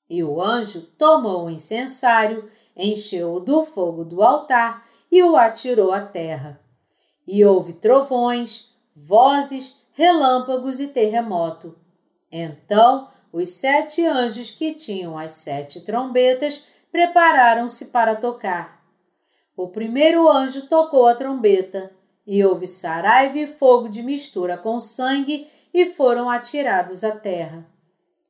E 0.08 0.24
o 0.24 0.40
anjo 0.40 0.80
tomou 0.96 1.44
o 1.44 1.50
incensário, 1.50 2.48
encheu-o 2.74 3.40
do 3.40 3.64
fogo 3.64 4.02
do 4.02 4.22
altar 4.22 4.82
e 5.12 5.22
o 5.22 5.36
atirou 5.36 5.92
à 5.92 6.00
terra. 6.00 6.58
E 7.26 7.44
houve 7.44 7.74
trovões, 7.74 8.74
vozes, 8.96 9.82
relâmpagos 9.92 10.80
e 10.80 10.88
terremoto. 10.88 11.76
Então 12.32 13.12
os 13.34 13.50
sete 13.54 14.06
anjos 14.06 14.52
que 14.52 14.74
tinham 14.74 15.18
as 15.18 15.34
sete 15.34 15.80
trombetas 15.80 16.68
prepararam-se 16.92 17.86
para 17.86 18.14
tocar. 18.14 18.80
O 19.56 19.66
primeiro 19.66 20.30
anjo 20.30 20.68
tocou 20.68 21.04
a 21.04 21.16
trombeta, 21.16 21.90
e 22.24 22.44
houve 22.44 22.68
saraiva 22.68 23.36
e 23.36 23.48
fogo 23.48 23.88
de 23.88 24.04
mistura 24.04 24.56
com 24.56 24.78
sangue, 24.78 25.48
e 25.74 25.86
foram 25.86 26.30
atirados 26.30 27.02
à 27.02 27.10
terra. 27.10 27.66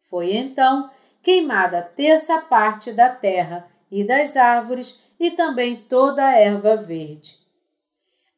Foi 0.08 0.34
então 0.34 0.90
queimada 1.22 1.80
a 1.80 1.82
terça 1.82 2.38
parte 2.40 2.90
da 2.90 3.10
terra 3.10 3.68
e 3.90 4.02
das 4.04 4.38
árvores, 4.38 5.02
e 5.20 5.32
também 5.32 5.76
toda 5.76 6.26
a 6.26 6.32
erva 6.32 6.76
verde. 6.76 7.36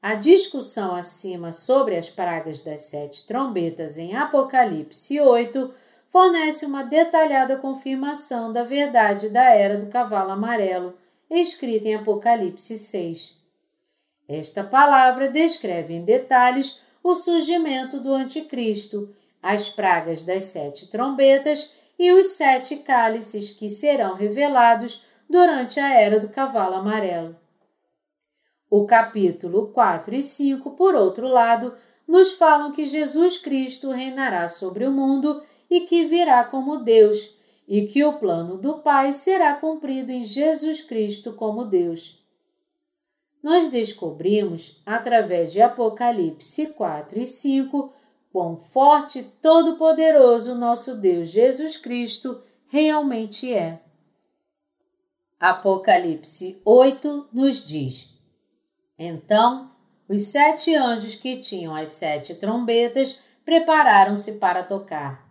A 0.02 0.16
discussão 0.16 0.96
acima 0.96 1.52
sobre 1.52 1.96
as 1.96 2.11
pragas 2.11 2.61
das 2.62 2.82
sete 2.82 3.25
trombetas 3.25 3.96
em 3.99 4.16
Apocalipse 4.16 5.20
8 5.20 5.85
fornece 6.16 6.64
uma 6.64 6.82
detalhada 6.82 7.58
confirmação 7.58 8.50
da 8.50 8.64
verdade 8.64 9.28
da 9.28 9.50
era 9.50 9.76
do 9.76 9.88
cavalo 9.88 10.30
amarelo, 10.30 10.94
escrita 11.28 11.88
em 11.88 11.94
Apocalipse 11.94 12.78
6. 12.78 13.37
Esta 14.26 14.64
palavra 14.64 15.28
descreve 15.28 15.92
em 15.92 16.06
detalhes 16.06 16.80
o 17.04 17.14
surgimento 17.14 18.00
do 18.00 18.14
Anticristo, 18.14 19.14
as 19.42 19.68
pragas 19.68 20.25
das 20.25 20.44
sete 20.44 20.87
trombetas 20.87 21.75
e 21.99 22.11
os 22.12 22.28
sete 22.28 22.76
cálices 22.76 23.50
que 23.50 23.68
serão 23.68 24.14
revelados 24.14 25.04
durante 25.28 25.78
a 25.78 25.92
era 25.92 26.18
do 26.18 26.30
cavalo 26.30 26.76
amarelo. 26.76 27.37
O 28.70 28.87
capítulo 28.87 29.66
4 29.66 30.14
e 30.14 30.23
5, 30.23 30.70
por 30.70 30.94
outro 30.94 31.28
lado, 31.28 31.75
nos 32.08 32.32
falam 32.32 32.73
que 32.73 32.87
Jesus 32.87 33.37
Cristo 33.37 33.90
reinará 33.90 34.49
sobre 34.49 34.87
o 34.87 34.90
mundo 34.90 35.42
e 35.70 35.80
que 35.80 36.04
virá 36.04 36.44
como 36.44 36.78
Deus, 36.78 37.37
e 37.66 37.87
que 37.87 38.04
o 38.04 38.14
plano 38.14 38.58
do 38.58 38.78
Pai 38.78 39.12
será 39.12 39.54
cumprido 39.54 40.12
em 40.12 40.23
Jesus 40.23 40.82
Cristo 40.82 41.32
como 41.32 41.64
Deus. 41.64 42.25
Nós 43.42 43.68
descobrimos, 43.68 44.80
através 44.85 45.52
de 45.52 45.61
Apocalipse 45.61 46.68
4 46.68 47.18
e 47.18 47.26
5, 47.26 47.92
quão 48.32 48.56
forte 48.56 49.20
e 49.20 49.25
todo-poderoso 49.25 50.54
nosso 50.54 50.96
Deus 50.96 51.28
Jesus 51.28 51.76
Cristo 51.76 52.40
realmente 52.68 53.52
é. 53.52 53.80
Apocalipse 55.38 56.61
8 56.64 57.28
nos 57.32 57.64
diz: 57.64 58.18
Então, 58.99 59.70
os 60.08 60.23
sete 60.25 60.75
anjos 60.75 61.14
que 61.14 61.38
tinham 61.38 61.75
as 61.75 61.90
sete 61.90 62.35
trombetas 62.35 63.23
prepararam-se 63.44 64.35
para 64.35 64.62
tocar. 64.62 65.25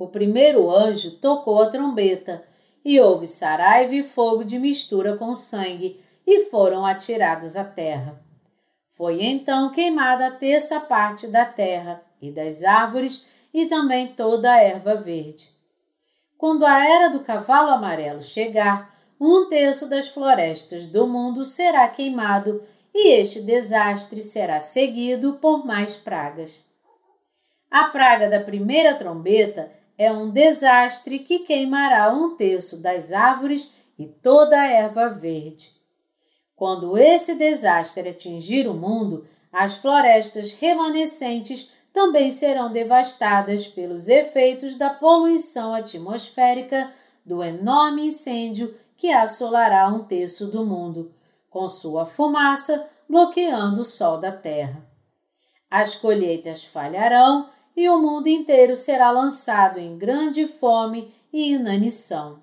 O 0.00 0.08
primeiro 0.08 0.70
anjo 0.70 1.10
tocou 1.10 1.60
a 1.60 1.68
trombeta, 1.68 2.42
e 2.82 2.98
houve 2.98 3.26
saraiva 3.26 3.94
e 3.94 4.02
fogo 4.02 4.42
de 4.42 4.58
mistura 4.58 5.14
com 5.18 5.34
sangue, 5.34 6.02
e 6.26 6.46
foram 6.46 6.86
atirados 6.86 7.54
à 7.54 7.64
terra. 7.64 8.18
Foi 8.96 9.22
então 9.22 9.70
queimada 9.70 10.28
a 10.28 10.30
terça 10.30 10.80
parte 10.80 11.26
da 11.26 11.44
terra 11.44 12.02
e 12.18 12.30
das 12.30 12.64
árvores, 12.64 13.26
e 13.52 13.66
também 13.66 14.14
toda 14.14 14.50
a 14.50 14.62
erva 14.62 14.94
verde. 14.94 15.50
Quando 16.38 16.64
a 16.64 16.82
era 16.82 17.10
do 17.10 17.20
cavalo 17.20 17.68
amarelo 17.68 18.22
chegar, 18.22 18.96
um 19.20 19.50
terço 19.50 19.86
das 19.86 20.08
florestas 20.08 20.88
do 20.88 21.06
mundo 21.06 21.44
será 21.44 21.86
queimado, 21.88 22.62
e 22.94 23.20
este 23.20 23.42
desastre 23.42 24.22
será 24.22 24.62
seguido 24.62 25.34
por 25.34 25.66
mais 25.66 25.94
pragas. 25.94 26.64
A 27.70 27.84
praga 27.84 28.30
da 28.30 28.40
primeira 28.40 28.94
trombeta 28.94 29.78
é 30.00 30.10
um 30.10 30.30
desastre 30.30 31.18
que 31.18 31.40
queimará 31.40 32.10
um 32.10 32.34
terço 32.34 32.78
das 32.78 33.12
árvores 33.12 33.74
e 33.98 34.06
toda 34.06 34.58
a 34.58 34.64
erva 34.64 35.10
verde. 35.10 35.72
Quando 36.56 36.96
esse 36.96 37.34
desastre 37.34 38.08
atingir 38.08 38.66
o 38.66 38.72
mundo, 38.72 39.26
as 39.52 39.74
florestas 39.74 40.54
remanescentes 40.54 41.74
também 41.92 42.30
serão 42.30 42.72
devastadas 42.72 43.66
pelos 43.66 44.08
efeitos 44.08 44.74
da 44.76 44.88
poluição 44.88 45.74
atmosférica 45.74 46.90
do 47.22 47.44
enorme 47.44 48.06
incêndio 48.06 48.74
que 48.96 49.12
assolará 49.12 49.86
um 49.88 50.04
terço 50.04 50.46
do 50.46 50.64
mundo, 50.64 51.14
com 51.50 51.68
sua 51.68 52.06
fumaça 52.06 52.88
bloqueando 53.06 53.82
o 53.82 53.84
sol 53.84 54.16
da 54.16 54.32
terra. 54.32 54.82
As 55.70 55.94
colheitas 55.94 56.64
falharão 56.64 57.50
e 57.80 57.88
o 57.88 57.98
mundo 57.98 58.26
inteiro 58.26 58.76
será 58.76 59.10
lançado 59.10 59.78
em 59.78 59.96
grande 59.96 60.46
fome 60.46 61.10
e 61.32 61.52
inanição. 61.52 62.42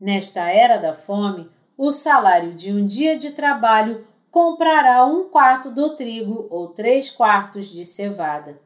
Nesta 0.00 0.50
era 0.50 0.76
da 0.76 0.92
fome, 0.92 1.48
o 1.78 1.92
salário 1.92 2.52
de 2.52 2.72
um 2.72 2.84
dia 2.84 3.16
de 3.16 3.30
trabalho 3.30 4.04
comprará 4.28 5.06
um 5.06 5.28
quarto 5.28 5.70
do 5.70 5.94
trigo 5.94 6.48
ou 6.50 6.70
três 6.70 7.10
quartos 7.10 7.68
de 7.68 7.84
cevada. 7.84 8.60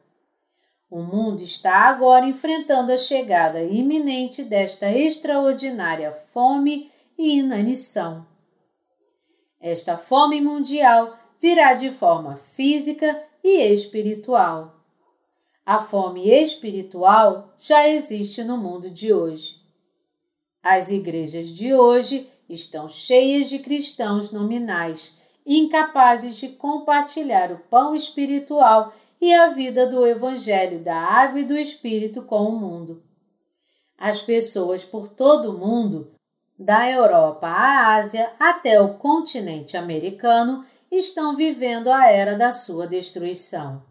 O 0.91 1.03
mundo 1.03 1.43
está 1.43 1.81
agora 1.81 2.25
enfrentando 2.25 2.91
a 2.91 2.97
chegada 2.97 3.63
iminente 3.63 4.43
desta 4.43 4.91
extraordinária 4.91 6.13
fome 6.13 6.91
e 7.19 7.41
inanição. 7.41 8.27
Esta 9.61 9.99
fome 9.99 10.41
mundial 10.41 11.15
virá 11.39 11.75
de 11.75 11.91
forma 11.91 12.37
física 12.37 13.23
e 13.45 13.61
espiritual. 13.71 14.76
A 15.67 15.81
fome 15.81 16.31
espiritual 16.31 17.53
já 17.59 17.89
existe 17.89 18.45
no 18.45 18.57
mundo 18.57 18.89
de 18.89 19.13
hoje. 19.13 19.61
As 20.63 20.93
igrejas 20.93 21.49
de 21.49 21.75
hoje 21.75 22.31
estão 22.49 22.89
cheias 22.89 23.49
de 23.49 23.59
cristãos 23.59 24.31
nominais, 24.31 25.19
incapazes 25.45 26.37
de 26.37 26.51
compartilhar 26.51 27.51
o 27.51 27.59
pão 27.69 27.97
espiritual 27.97 28.95
e 29.21 29.35
a 29.35 29.49
vida 29.49 29.89
do 29.89 30.07
Evangelho 30.07 30.85
da 30.85 30.95
Água 30.97 31.41
e 31.41 31.45
do 31.45 31.57
Espírito 31.57 32.23
com 32.23 32.45
o 32.45 32.57
mundo. 32.57 33.03
As 33.99 34.23
pessoas 34.23 34.85
por 34.85 35.09
todo 35.09 35.51
o 35.51 35.59
mundo, 35.59 36.13
da 36.57 36.89
Europa 36.89 37.49
à 37.49 37.97
Ásia 37.97 38.31
até 38.39 38.81
o 38.81 38.95
continente 38.99 39.77
americano, 39.77 40.65
estão 40.93 41.35
vivendo 41.35 41.89
a 41.89 42.07
era 42.09 42.37
da 42.37 42.53
sua 42.53 42.87
destruição 42.87 43.83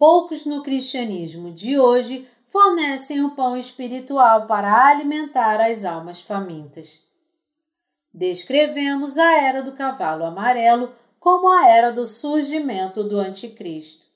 poucos 0.00 0.46
no 0.46 0.62
cristianismo 0.62 1.52
de 1.52 1.78
hoje 1.78 2.26
fornecem 2.46 3.22
o 3.22 3.32
pão 3.32 3.54
espiritual 3.54 4.46
para 4.46 4.88
alimentar 4.88 5.60
as 5.60 5.84
almas 5.84 6.22
famintas. 6.22 7.02
Descrevemos 8.12 9.18
a 9.18 9.30
era 9.34 9.62
do 9.62 9.72
cavalo 9.72 10.24
amarelo 10.24 10.90
como 11.20 11.50
a 11.50 11.68
era 11.68 11.92
do 11.92 12.06
surgimento 12.06 13.04
do 13.04 13.18
Anticristo. 13.18 14.06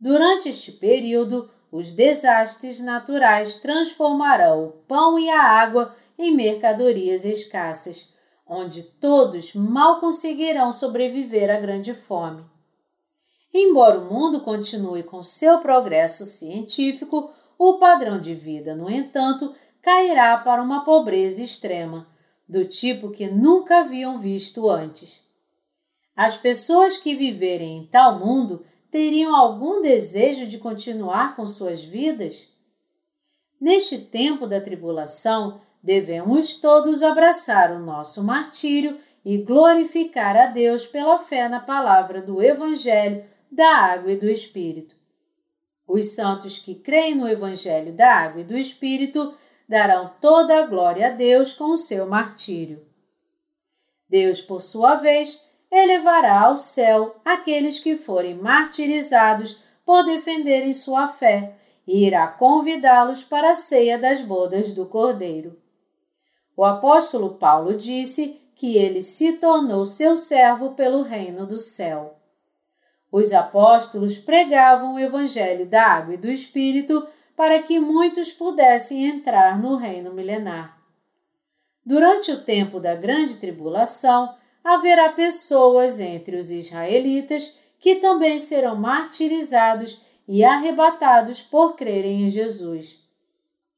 Durante 0.00 0.48
este 0.48 0.72
período, 0.72 1.50
os 1.70 1.92
desastres 1.92 2.80
naturais 2.80 3.56
transformarão 3.56 4.64
o 4.64 4.72
pão 4.88 5.18
e 5.18 5.28
a 5.28 5.42
água 5.42 5.94
em 6.18 6.34
mercadorias 6.34 7.26
escassas, 7.26 8.14
onde 8.46 8.82
todos 8.82 9.52
mal 9.52 10.00
conseguirão 10.00 10.72
sobreviver 10.72 11.54
à 11.54 11.60
grande 11.60 11.92
fome. 11.92 12.55
Embora 13.58 13.98
o 13.98 14.12
mundo 14.12 14.42
continue 14.42 15.02
com 15.02 15.22
seu 15.22 15.60
progresso 15.60 16.26
científico, 16.26 17.30
o 17.58 17.78
padrão 17.78 18.20
de 18.20 18.34
vida, 18.34 18.74
no 18.74 18.90
entanto, 18.90 19.54
cairá 19.80 20.36
para 20.36 20.62
uma 20.62 20.84
pobreza 20.84 21.42
extrema, 21.42 22.06
do 22.46 22.66
tipo 22.66 23.10
que 23.10 23.26
nunca 23.28 23.78
haviam 23.78 24.18
visto 24.18 24.68
antes. 24.68 25.22
As 26.14 26.36
pessoas 26.36 26.98
que 26.98 27.14
viverem 27.14 27.78
em 27.78 27.86
tal 27.86 28.18
mundo 28.18 28.62
teriam 28.90 29.34
algum 29.34 29.80
desejo 29.80 30.46
de 30.46 30.58
continuar 30.58 31.34
com 31.34 31.46
suas 31.46 31.82
vidas? 31.82 32.48
Neste 33.58 33.96
tempo 33.96 34.46
da 34.46 34.60
tribulação, 34.60 35.62
devemos 35.82 36.56
todos 36.56 37.02
abraçar 37.02 37.72
o 37.72 37.78
nosso 37.78 38.22
martírio 38.22 38.98
e 39.24 39.38
glorificar 39.38 40.36
a 40.36 40.44
Deus 40.44 40.84
pela 40.84 41.18
fé 41.18 41.48
na 41.48 41.58
palavra 41.58 42.20
do 42.20 42.42
Evangelho 42.42 43.24
da 43.50 43.68
água 43.76 44.12
e 44.12 44.16
do 44.16 44.28
Espírito. 44.28 44.94
Os 45.86 46.14
santos 46.14 46.58
que 46.58 46.74
creem 46.74 47.14
no 47.14 47.28
Evangelho 47.28 47.92
da 47.92 48.12
água 48.12 48.40
e 48.40 48.44
do 48.44 48.56
Espírito 48.56 49.34
darão 49.68 50.12
toda 50.20 50.58
a 50.58 50.66
glória 50.66 51.08
a 51.08 51.10
Deus 51.10 51.52
com 51.52 51.66
o 51.66 51.76
seu 51.76 52.06
martírio. 52.06 52.84
Deus, 54.08 54.40
por 54.40 54.60
sua 54.60 54.96
vez, 54.96 55.48
elevará 55.70 56.42
ao 56.42 56.56
céu 56.56 57.16
aqueles 57.24 57.80
que 57.80 57.96
forem 57.96 58.34
martirizados 58.34 59.62
por 59.84 60.04
defenderem 60.04 60.72
sua 60.72 61.08
fé 61.08 61.56
e 61.86 62.04
irá 62.04 62.26
convidá-los 62.26 63.22
para 63.22 63.50
a 63.50 63.54
ceia 63.54 63.98
das 63.98 64.20
bodas 64.20 64.72
do 64.72 64.86
Cordeiro. 64.86 65.60
O 66.56 66.64
apóstolo 66.64 67.34
Paulo 67.34 67.76
disse 67.76 68.40
que 68.54 68.76
ele 68.76 69.02
se 69.02 69.34
tornou 69.34 69.84
seu 69.84 70.16
servo 70.16 70.72
pelo 70.72 71.02
reino 71.02 71.46
do 71.46 71.58
céu. 71.58 72.15
Os 73.10 73.32
apóstolos 73.32 74.18
pregavam 74.18 74.94
o 74.94 74.98
evangelho 74.98 75.66
da 75.66 75.82
água 75.82 76.14
e 76.14 76.18
do 76.18 76.30
Espírito 76.30 77.06
para 77.36 77.62
que 77.62 77.78
muitos 77.78 78.32
pudessem 78.32 79.06
entrar 79.06 79.58
no 79.60 79.76
reino 79.76 80.12
milenar. 80.12 80.76
Durante 81.84 82.32
o 82.32 82.42
tempo 82.42 82.80
da 82.80 82.96
grande 82.96 83.36
tribulação, 83.36 84.34
haverá 84.64 85.10
pessoas 85.10 86.00
entre 86.00 86.36
os 86.36 86.50
israelitas 86.50 87.58
que 87.78 87.96
também 87.96 88.40
serão 88.40 88.74
martirizados 88.74 90.00
e 90.26 90.44
arrebatados 90.44 91.40
por 91.40 91.76
crerem 91.76 92.24
em 92.24 92.30
Jesus. 92.30 92.98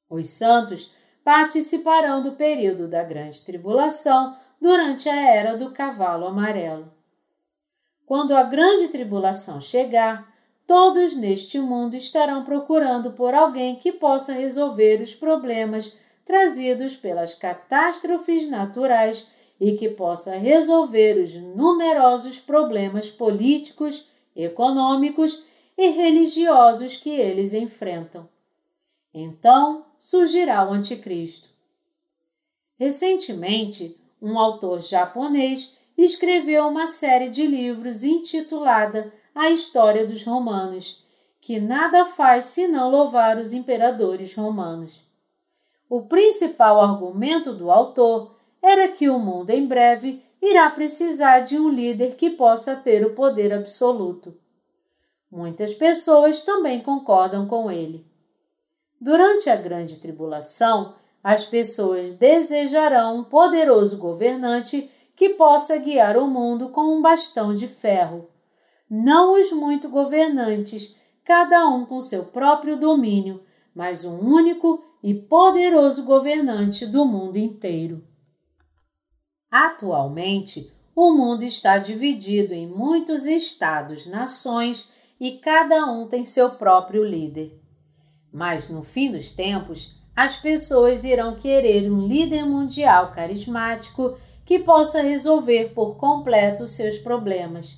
Os 0.08 0.30
santos 0.30 0.94
participarão 1.22 2.22
do 2.22 2.32
período 2.32 2.88
da 2.88 3.04
grande 3.04 3.42
tribulação 3.42 4.34
durante 4.58 5.08
a 5.08 5.30
era 5.30 5.56
do 5.56 5.72
cavalo 5.72 6.26
amarelo. 6.26 6.90
Quando 8.08 8.34
a 8.34 8.42
grande 8.42 8.88
tribulação 8.88 9.60
chegar, 9.60 10.34
todos 10.66 11.14
neste 11.14 11.60
mundo 11.60 11.94
estarão 11.94 12.42
procurando 12.42 13.12
por 13.12 13.34
alguém 13.34 13.76
que 13.76 13.92
possa 13.92 14.32
resolver 14.32 15.02
os 15.02 15.14
problemas 15.14 15.98
trazidos 16.24 16.96
pelas 16.96 17.34
catástrofes 17.34 18.48
naturais 18.48 19.30
e 19.60 19.72
que 19.72 19.90
possa 19.90 20.38
resolver 20.38 21.22
os 21.22 21.34
numerosos 21.34 22.40
problemas 22.40 23.10
políticos, 23.10 24.08
econômicos 24.34 25.44
e 25.76 25.90
religiosos 25.90 26.96
que 26.96 27.10
eles 27.10 27.52
enfrentam. 27.52 28.26
Então 29.12 29.84
surgirá 29.98 30.66
o 30.66 30.72
Anticristo. 30.72 31.50
Recentemente, 32.78 34.00
um 34.20 34.38
autor 34.38 34.80
japonês 34.80 35.77
escreveu 36.04 36.68
uma 36.68 36.86
série 36.86 37.28
de 37.28 37.46
livros 37.46 38.04
intitulada 38.04 39.12
A 39.34 39.50
História 39.50 40.06
dos 40.06 40.24
Romanos, 40.24 41.04
que 41.40 41.58
nada 41.58 42.04
faz 42.04 42.46
senão 42.46 42.90
louvar 42.90 43.36
os 43.38 43.52
imperadores 43.52 44.34
romanos. 44.34 45.04
O 45.88 46.02
principal 46.02 46.80
argumento 46.80 47.52
do 47.52 47.70
autor 47.70 48.36
era 48.62 48.88
que 48.88 49.08
o 49.08 49.18
mundo 49.18 49.50
em 49.50 49.66
breve 49.66 50.22
irá 50.40 50.68
precisar 50.70 51.40
de 51.40 51.58
um 51.58 51.68
líder 51.68 52.14
que 52.14 52.30
possa 52.30 52.76
ter 52.76 53.04
o 53.04 53.14
poder 53.14 53.52
absoluto. 53.52 54.36
Muitas 55.30 55.74
pessoas 55.74 56.42
também 56.42 56.80
concordam 56.80 57.46
com 57.46 57.70
ele. 57.70 58.06
Durante 59.00 59.50
a 59.50 59.56
grande 59.56 59.98
tribulação, 59.98 60.94
as 61.22 61.44
pessoas 61.44 62.12
desejarão 62.12 63.18
um 63.18 63.24
poderoso 63.24 63.96
governante 63.96 64.90
que 65.18 65.30
possa 65.30 65.76
guiar 65.78 66.16
o 66.16 66.28
mundo 66.28 66.68
com 66.68 66.96
um 66.96 67.02
bastão 67.02 67.52
de 67.52 67.66
ferro. 67.66 68.30
Não 68.88 69.38
os 69.38 69.50
muito 69.50 69.88
governantes, 69.88 70.96
cada 71.24 71.68
um 71.68 71.84
com 71.84 72.00
seu 72.00 72.26
próprio 72.26 72.78
domínio, 72.78 73.42
mas 73.74 74.04
um 74.04 74.16
único 74.16 74.80
e 75.02 75.12
poderoso 75.12 76.04
governante 76.04 76.86
do 76.86 77.04
mundo 77.04 77.36
inteiro. 77.36 78.06
Atualmente, 79.50 80.72
o 80.94 81.12
mundo 81.12 81.42
está 81.42 81.78
dividido 81.78 82.54
em 82.54 82.68
muitos 82.68 83.26
estados, 83.26 84.06
nações 84.06 84.92
e 85.18 85.32
cada 85.38 85.84
um 85.86 86.06
tem 86.06 86.24
seu 86.24 86.50
próprio 86.50 87.02
líder. 87.02 87.60
Mas 88.32 88.68
no 88.68 88.84
fim 88.84 89.10
dos 89.10 89.32
tempos, 89.32 89.96
as 90.14 90.36
pessoas 90.36 91.02
irão 91.02 91.34
querer 91.34 91.90
um 91.90 92.06
líder 92.06 92.46
mundial 92.46 93.10
carismático 93.10 94.16
que 94.48 94.58
possa 94.58 95.02
resolver 95.02 95.74
por 95.74 95.98
completo 95.98 96.66
seus 96.66 96.96
problemas. 96.96 97.76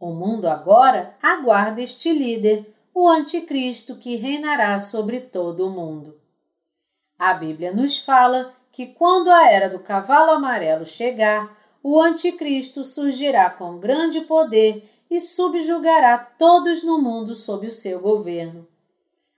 O 0.00 0.12
mundo 0.12 0.48
agora 0.48 1.14
aguarda 1.22 1.80
este 1.80 2.12
líder, 2.12 2.74
o 2.92 3.08
Anticristo 3.08 3.94
que 3.94 4.16
reinará 4.16 4.76
sobre 4.80 5.20
todo 5.20 5.64
o 5.64 5.70
mundo. 5.70 6.20
A 7.16 7.34
Bíblia 7.34 7.72
nos 7.72 7.98
fala 7.98 8.52
que 8.72 8.88
quando 8.88 9.30
a 9.30 9.48
era 9.48 9.70
do 9.70 9.78
cavalo 9.78 10.32
amarelo 10.32 10.84
chegar, 10.84 11.56
o 11.84 12.00
Anticristo 12.00 12.82
surgirá 12.82 13.48
com 13.48 13.78
grande 13.78 14.22
poder 14.22 14.90
e 15.08 15.20
subjugará 15.20 16.18
todos 16.18 16.82
no 16.82 17.00
mundo 17.00 17.32
sob 17.32 17.68
o 17.68 17.70
seu 17.70 18.00
governo. 18.00 18.66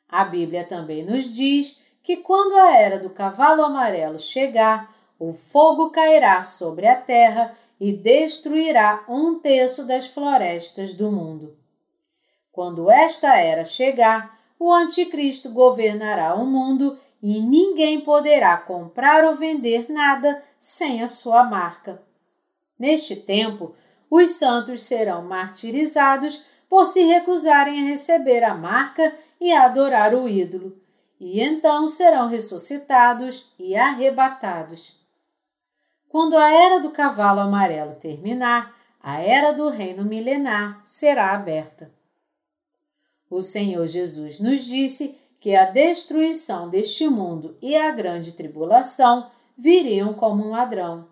A 0.09 0.25
Bíblia 0.25 0.64
também 0.64 1.05
nos 1.05 1.27
diz 1.27 1.83
que 2.03 2.16
quando 2.16 2.55
a 2.55 2.75
era 2.75 2.99
do 2.99 3.11
cavalo 3.11 3.62
amarelo 3.62 4.18
chegar, 4.18 4.91
o 5.25 5.33
fogo 5.33 5.91
cairá 5.91 6.43
sobre 6.43 6.85
a 6.85 6.97
terra 6.97 7.57
e 7.79 7.93
destruirá 7.93 9.05
um 9.09 9.39
terço 9.39 9.87
das 9.87 10.05
florestas 10.05 10.95
do 10.95 11.13
mundo. 11.13 11.57
Quando 12.51 12.91
esta 12.91 13.37
era 13.37 13.65
chegar, 13.65 14.37
o 14.59 14.73
Anticristo 14.73 15.51
governará 15.51 16.35
o 16.35 16.45
mundo 16.45 16.99
e 17.23 17.41
ninguém 17.41 18.01
poderá 18.01 18.57
comprar 18.57 19.25
ou 19.25 19.37
vender 19.37 19.87
nada 19.89 20.43
sem 20.59 21.05
a 21.05 21.07
sua 21.07 21.45
marca. 21.45 22.03
Neste 22.77 23.15
tempo, 23.15 23.77
os 24.11 24.33
santos 24.33 24.83
serão 24.83 25.23
martirizados 25.23 26.43
por 26.69 26.85
se 26.85 27.05
recusarem 27.05 27.81
a 27.85 27.89
receber 27.91 28.43
a 28.43 28.55
marca 28.55 29.15
e 29.41 29.53
a 29.53 29.67
adorar 29.67 30.17
o 30.17 30.29
ídolo, 30.29 30.77
e 31.21 31.41
então 31.41 31.87
serão 31.87 32.27
ressuscitados 32.27 33.53
e 33.57 33.77
arrebatados. 33.77 35.01
Quando 36.12 36.37
a 36.37 36.53
era 36.53 36.79
do 36.79 36.90
cavalo 36.90 37.40
amarelo 37.40 37.94
terminar, 37.94 38.77
a 39.03 39.22
era 39.22 39.51
do 39.51 39.70
reino 39.70 40.05
milenar 40.05 40.79
será 40.85 41.33
aberta. 41.33 41.90
O 43.31 43.40
Senhor 43.40 43.87
Jesus 43.87 44.38
nos 44.38 44.62
disse 44.62 45.18
que 45.40 45.57
a 45.57 45.70
destruição 45.70 46.68
deste 46.68 47.09
mundo 47.09 47.57
e 47.62 47.75
a 47.75 47.90
grande 47.92 48.33
tribulação 48.33 49.31
viriam 49.57 50.12
como 50.12 50.44
um 50.44 50.51
ladrão. 50.51 51.09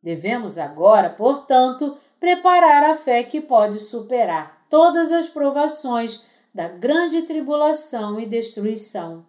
Devemos 0.00 0.58
agora, 0.58 1.10
portanto, 1.10 1.98
preparar 2.20 2.84
a 2.84 2.94
fé 2.94 3.24
que 3.24 3.40
pode 3.40 3.80
superar 3.80 4.64
todas 4.70 5.10
as 5.10 5.28
provações 5.28 6.24
da 6.54 6.68
grande 6.68 7.22
tribulação 7.22 8.20
e 8.20 8.26
destruição. 8.26 9.26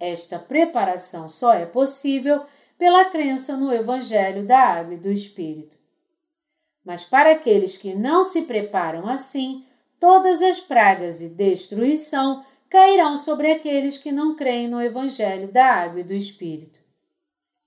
Esta 0.00 0.38
preparação 0.38 1.28
só 1.28 1.52
é 1.52 1.66
possível 1.66 2.42
pela 2.78 3.06
crença 3.06 3.56
no 3.56 3.72
Evangelho 3.72 4.46
da 4.46 4.58
Água 4.58 4.94
e 4.94 4.98
do 4.98 5.10
Espírito. 5.10 5.76
Mas 6.84 7.04
para 7.04 7.32
aqueles 7.32 7.76
que 7.76 7.94
não 7.94 8.24
se 8.24 8.42
preparam 8.42 9.06
assim, 9.08 9.64
todas 9.98 10.42
as 10.42 10.60
pragas 10.60 11.20
e 11.20 11.30
destruição 11.30 12.44
cairão 12.68 13.16
sobre 13.16 13.50
aqueles 13.50 13.98
que 13.98 14.12
não 14.12 14.36
creem 14.36 14.68
no 14.68 14.80
Evangelho 14.80 15.48
da 15.48 15.66
Água 15.66 16.00
e 16.00 16.04
do 16.04 16.12
Espírito. 16.12 16.78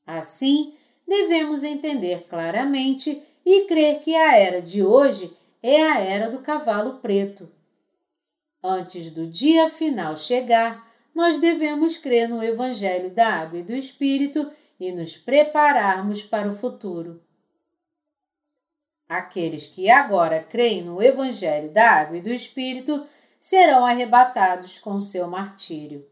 Assim, 0.06 0.74
devemos 1.08 1.64
entender 1.64 2.26
claramente 2.30 3.22
e 3.46 3.66
crer 3.66 4.02
que 4.02 4.16
a 4.16 4.38
era 4.38 4.62
de 4.62 4.84
hoje 4.84 5.36
é 5.62 5.82
a 5.82 6.00
era 6.00 6.30
do 6.30 6.40
cavalo 6.40 7.00
preto. 7.00 7.52
Antes 8.64 9.12
do 9.12 9.26
dia 9.26 9.70
final 9.70 10.16
chegar, 10.16 10.88
nós 11.16 11.40
devemos 11.40 11.98
crer 11.98 12.30
no 12.30 12.44
Evangelho 12.44 13.10
da 13.10 13.28
Água 13.28 13.60
e 13.60 13.64
do 13.64 13.74
Espírito 13.74 14.50
e 14.80 14.92
nos 14.92 15.18
prepararmos 15.18 16.24
para 16.24 16.48
o 16.48 16.56
futuro. 16.56 17.22
Aqueles 19.08 19.68
que 19.68 19.90
agora 19.90 20.44
creem 20.44 20.84
no 20.84 21.02
Evangelho 21.02 21.74
da 21.74 21.90
Água 21.90 22.18
e 22.18 22.22
do 22.22 22.30
Espírito 22.30 23.06
serão 23.40 23.86
arrebatados 23.86 24.78
com 24.78 25.02
seu 25.02 25.28
martírio. 25.28 26.08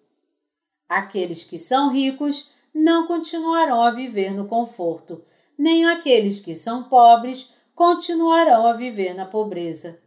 Aqueles 0.90 1.44
que 1.44 1.60
são 1.60 1.92
ricos 1.92 2.52
não 2.74 3.08
continuarão 3.08 3.82
a 3.82 3.92
viver 3.92 4.32
no 4.32 4.48
conforto, 4.48 5.24
nem 5.58 5.86
aqueles 5.86 6.40
que 6.40 6.56
são 6.56 6.84
pobres 6.84 7.54
continuarão 7.76 8.66
a 8.66 8.74
viver 8.74 9.14
na 9.14 9.26
pobreza. 9.26 10.02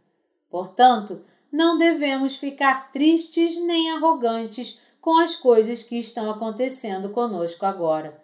Portanto, 0.49 1.23
não 1.51 1.77
devemos 1.77 2.35
ficar 2.35 2.91
tristes 2.91 3.57
nem 3.57 3.91
arrogantes 3.91 4.81
com 4.99 5.17
as 5.17 5.35
coisas 5.35 5.83
que 5.83 5.97
estão 5.97 6.29
acontecendo 6.29 7.09
conosco 7.09 7.65
agora, 7.65 8.20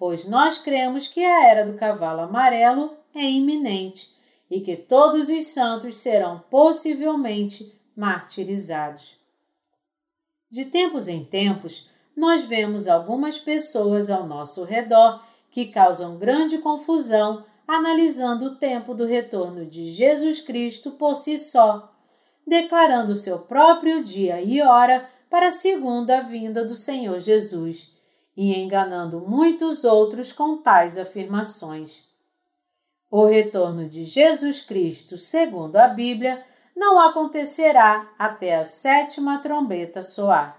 pois 0.00 0.26
nós 0.26 0.56
cremos 0.56 1.08
que 1.08 1.22
a 1.22 1.44
era 1.46 1.62
do 1.62 1.74
cavalo 1.74 2.22
amarelo 2.22 2.96
é 3.14 3.22
iminente 3.22 4.16
e 4.50 4.62
que 4.62 4.74
todos 4.74 5.28
os 5.28 5.48
santos 5.48 5.98
serão 5.98 6.42
possivelmente 6.50 7.78
martirizados. 7.94 9.18
De 10.50 10.64
tempos 10.64 11.06
em 11.06 11.22
tempos, 11.22 11.90
nós 12.16 12.44
vemos 12.44 12.88
algumas 12.88 13.36
pessoas 13.36 14.08
ao 14.08 14.26
nosso 14.26 14.64
redor 14.64 15.22
que 15.50 15.66
causam 15.66 16.16
grande 16.16 16.56
confusão 16.56 17.44
analisando 17.68 18.46
o 18.46 18.56
tempo 18.56 18.94
do 18.94 19.04
retorno 19.04 19.66
de 19.66 19.92
Jesus 19.92 20.40
Cristo 20.40 20.92
por 20.92 21.14
si 21.14 21.36
só, 21.36 21.92
declarando 22.46 23.14
seu 23.14 23.40
próprio 23.40 24.02
dia 24.02 24.40
e 24.40 24.62
hora 24.62 25.06
para 25.28 25.48
a 25.48 25.52
segunda 25.52 26.22
vinda 26.22 26.64
do 26.64 26.74
Senhor 26.74 27.20
Jesus 27.20 27.99
e 28.42 28.58
enganando 28.58 29.20
muitos 29.20 29.84
outros 29.84 30.32
com 30.32 30.56
tais 30.56 30.96
afirmações. 30.96 32.06
O 33.10 33.26
retorno 33.26 33.86
de 33.86 34.02
Jesus 34.02 34.62
Cristo, 34.62 35.18
segundo 35.18 35.76
a 35.76 35.88
Bíblia, 35.88 36.42
não 36.74 36.98
acontecerá 36.98 38.10
até 38.18 38.56
a 38.56 38.64
sétima 38.64 39.40
trombeta 39.40 40.02
soar. 40.02 40.58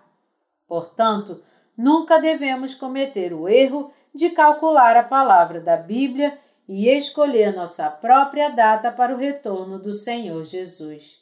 Portanto, 0.67 1.41
nunca 1.75 2.19
devemos 2.19 2.75
cometer 2.75 3.33
o 3.33 3.49
erro 3.49 3.91
de 4.13 4.29
calcular 4.29 4.95
a 4.95 5.01
palavra 5.01 5.59
da 5.59 5.75
Bíblia 5.75 6.37
e 6.67 6.87
escolher 6.87 7.51
nossa 7.55 7.89
própria 7.89 8.49
data 8.49 8.91
para 8.91 9.11
o 9.11 9.17
retorno 9.17 9.79
do 9.79 9.91
Senhor 9.91 10.43
Jesus. 10.43 11.19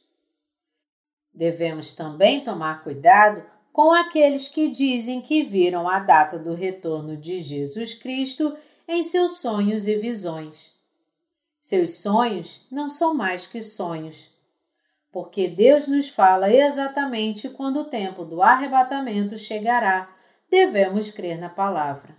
Devemos 1.33 1.95
também 1.95 2.43
tomar 2.43 2.83
cuidado 2.83 3.41
com 3.79 3.93
aqueles 3.93 4.49
que 4.49 4.67
dizem 4.67 5.21
que 5.21 5.41
viram 5.41 5.87
a 5.87 5.99
data 5.99 6.37
do 6.37 6.53
retorno 6.53 7.15
de 7.15 7.41
Jesus 7.41 7.93
Cristo 7.93 8.53
em 8.85 9.01
seus 9.03 9.37
sonhos 9.37 9.87
e 9.87 9.95
visões. 9.95 10.73
Seus 11.61 11.93
sonhos 11.93 12.67
não 12.69 12.89
são 12.89 13.13
mais 13.13 13.47
que 13.47 13.61
sonhos, 13.61 14.29
porque 15.13 15.47
Deus 15.47 15.87
nos 15.87 16.09
fala 16.09 16.53
exatamente 16.53 17.47
quando 17.51 17.79
o 17.79 17.85
tempo 17.85 18.25
do 18.25 18.41
arrebatamento 18.41 19.37
chegará, 19.37 20.13
devemos 20.51 21.09
crer 21.09 21.39
na 21.39 21.47
palavra. 21.47 22.13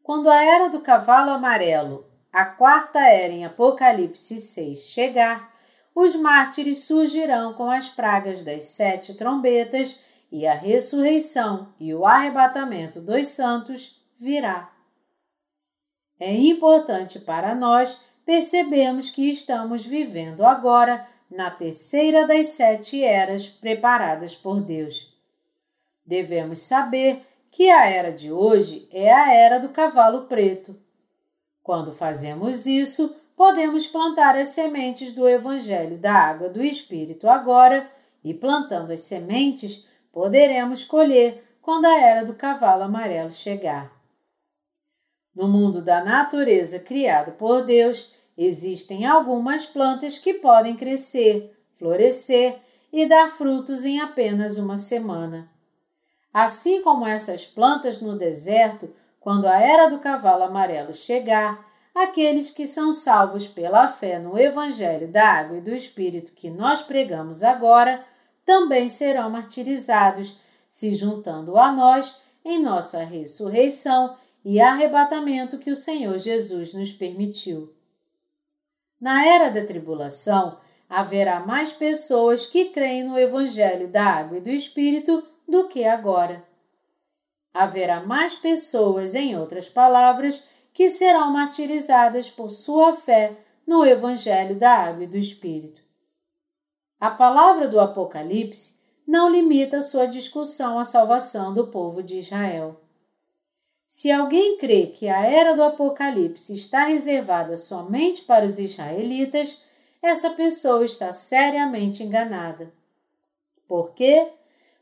Quando 0.00 0.30
a 0.30 0.44
era 0.44 0.68
do 0.68 0.80
cavalo 0.80 1.32
amarelo, 1.32 2.06
a 2.32 2.44
quarta 2.44 3.00
era 3.00 3.32
em 3.32 3.44
Apocalipse 3.44 4.38
6, 4.38 4.78
chegar, 4.78 5.52
os 5.92 6.14
mártires 6.14 6.84
surgirão 6.84 7.52
com 7.52 7.68
as 7.68 7.88
pragas 7.88 8.44
das 8.44 8.66
sete 8.66 9.14
trombetas 9.14 10.05
e 10.30 10.46
a 10.46 10.54
ressurreição 10.54 11.72
e 11.78 11.94
o 11.94 12.04
arrebatamento 12.04 13.00
dos 13.00 13.28
santos 13.28 14.02
virá. 14.18 14.72
É 16.18 16.34
importante 16.34 17.18
para 17.18 17.54
nós 17.54 18.04
percebermos 18.24 19.10
que 19.10 19.28
estamos 19.28 19.84
vivendo 19.84 20.44
agora 20.44 21.06
na 21.30 21.50
terceira 21.50 22.26
das 22.26 22.48
sete 22.48 23.02
eras 23.02 23.46
preparadas 23.48 24.34
por 24.34 24.60
Deus. 24.60 25.14
Devemos 26.04 26.60
saber 26.60 27.24
que 27.50 27.70
a 27.70 27.86
era 27.86 28.12
de 28.12 28.30
hoje 28.30 28.88
é 28.92 29.12
a 29.12 29.32
era 29.32 29.58
do 29.58 29.70
cavalo 29.70 30.22
preto. 30.26 30.78
Quando 31.62 31.92
fazemos 31.92 32.66
isso, 32.66 33.14
podemos 33.36 33.86
plantar 33.86 34.36
as 34.36 34.48
sementes 34.48 35.12
do 35.12 35.28
Evangelho 35.28 35.98
da 35.98 36.12
Água 36.12 36.48
do 36.48 36.62
Espírito 36.62 37.28
agora, 37.28 37.90
e 38.24 38.34
plantando 38.34 38.92
as 38.92 39.02
sementes, 39.02 39.88
poderemos 40.16 40.82
colher 40.82 41.44
quando 41.60 41.84
a 41.84 42.00
era 42.00 42.24
do 42.24 42.32
cavalo 42.32 42.84
amarelo 42.84 43.30
chegar. 43.30 43.92
No 45.34 45.46
mundo 45.46 45.82
da 45.82 46.02
natureza 46.02 46.78
criado 46.78 47.32
por 47.32 47.66
Deus, 47.66 48.14
existem 48.34 49.04
algumas 49.04 49.66
plantas 49.66 50.16
que 50.16 50.32
podem 50.32 50.74
crescer, 50.74 51.54
florescer 51.74 52.58
e 52.90 53.04
dar 53.04 53.28
frutos 53.28 53.84
em 53.84 54.00
apenas 54.00 54.56
uma 54.56 54.78
semana. 54.78 55.50
Assim 56.32 56.80
como 56.80 57.06
essas 57.06 57.44
plantas 57.44 58.00
no 58.00 58.16
deserto, 58.16 58.88
quando 59.20 59.44
a 59.44 59.60
era 59.60 59.86
do 59.86 59.98
cavalo 59.98 60.44
amarelo 60.44 60.94
chegar, 60.94 61.62
aqueles 61.94 62.50
que 62.50 62.66
são 62.66 62.90
salvos 62.94 63.46
pela 63.46 63.86
fé 63.86 64.18
no 64.18 64.38
Evangelho 64.38 65.08
da 65.08 65.28
Água 65.28 65.58
e 65.58 65.60
do 65.60 65.74
Espírito 65.74 66.32
que 66.32 66.48
nós 66.48 66.80
pregamos 66.80 67.42
agora, 67.42 68.02
também 68.46 68.88
serão 68.88 69.28
martirizados, 69.28 70.38
se 70.70 70.94
juntando 70.94 71.58
a 71.58 71.72
nós 71.72 72.22
em 72.44 72.62
nossa 72.62 73.02
ressurreição 73.02 74.16
e 74.44 74.60
arrebatamento 74.60 75.58
que 75.58 75.70
o 75.70 75.76
Senhor 75.76 76.16
Jesus 76.16 76.72
nos 76.72 76.92
permitiu. 76.92 77.74
Na 79.00 79.26
era 79.26 79.50
da 79.50 79.66
tribulação, 79.66 80.58
haverá 80.88 81.40
mais 81.40 81.72
pessoas 81.72 82.46
que 82.46 82.66
creem 82.66 83.02
no 83.02 83.18
Evangelho 83.18 83.88
da 83.88 84.04
Água 84.04 84.38
e 84.38 84.40
do 84.40 84.50
Espírito 84.50 85.26
do 85.46 85.66
que 85.66 85.84
agora. 85.84 86.44
Haverá 87.52 88.00
mais 88.00 88.36
pessoas, 88.36 89.14
em 89.14 89.36
outras 89.36 89.68
palavras, 89.68 90.44
que 90.72 90.88
serão 90.88 91.32
martirizadas 91.32 92.30
por 92.30 92.48
sua 92.48 92.92
fé 92.92 93.36
no 93.66 93.84
Evangelho 93.84 94.56
da 94.56 94.70
Água 94.70 95.04
e 95.04 95.08
do 95.08 95.16
Espírito. 95.16 95.85
A 96.98 97.10
palavra 97.10 97.68
do 97.68 97.78
Apocalipse 97.78 98.80
não 99.06 99.28
limita 99.28 99.82
sua 99.82 100.06
discussão 100.06 100.78
à 100.78 100.84
salvação 100.84 101.52
do 101.52 101.66
povo 101.66 102.02
de 102.02 102.16
Israel. 102.16 102.80
Se 103.86 104.10
alguém 104.10 104.56
crê 104.56 104.86
que 104.86 105.06
a 105.06 105.26
era 105.26 105.54
do 105.54 105.62
Apocalipse 105.62 106.54
está 106.54 106.84
reservada 106.84 107.54
somente 107.54 108.22
para 108.22 108.46
os 108.46 108.58
israelitas, 108.58 109.64
essa 110.00 110.30
pessoa 110.30 110.86
está 110.86 111.12
seriamente 111.12 112.02
enganada. 112.02 112.72
Por 113.68 113.92
quê? 113.92 114.32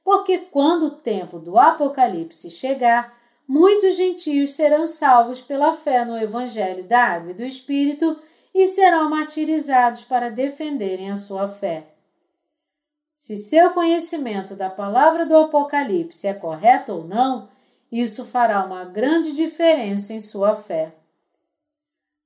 Porque 0.04 0.38
quando 0.38 0.86
o 0.86 0.90
tempo 0.90 1.40
do 1.40 1.58
Apocalipse 1.58 2.48
chegar, 2.48 3.18
muitos 3.46 3.96
gentios 3.96 4.54
serão 4.54 4.86
salvos 4.86 5.40
pela 5.40 5.74
fé 5.74 6.04
no 6.04 6.16
Evangelho 6.16 6.84
da 6.84 7.00
Água 7.00 7.32
e 7.32 7.34
do 7.34 7.44
Espírito 7.44 8.16
e 8.54 8.68
serão 8.68 9.10
martirizados 9.10 10.04
para 10.04 10.30
defenderem 10.30 11.10
a 11.10 11.16
sua 11.16 11.48
fé. 11.48 11.93
Se 13.24 13.38
seu 13.38 13.70
conhecimento 13.70 14.54
da 14.54 14.68
palavra 14.68 15.24
do 15.24 15.34
Apocalipse 15.34 16.26
é 16.26 16.34
correto 16.34 16.92
ou 16.92 17.04
não, 17.04 17.48
isso 17.90 18.22
fará 18.22 18.62
uma 18.62 18.84
grande 18.84 19.32
diferença 19.32 20.12
em 20.12 20.20
sua 20.20 20.54
fé. 20.54 20.94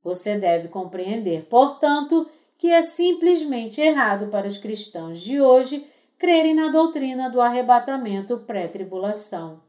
Você 0.03 0.37
deve 0.37 0.67
compreender, 0.67 1.45
portanto, 1.45 2.29
que 2.59 2.73
é 2.73 2.83
simplesmente 2.83 3.81
errado 3.81 4.27
para 4.27 4.49
os 4.49 4.59
cristãos 4.59 5.21
de 5.21 5.41
hoje 5.41 5.87
crerem 6.19 6.53
na 6.53 6.67
doutrina 6.67 7.31
do 7.31 7.41
arrebatamento 7.41 8.39
pré-tribulação. 8.39 9.63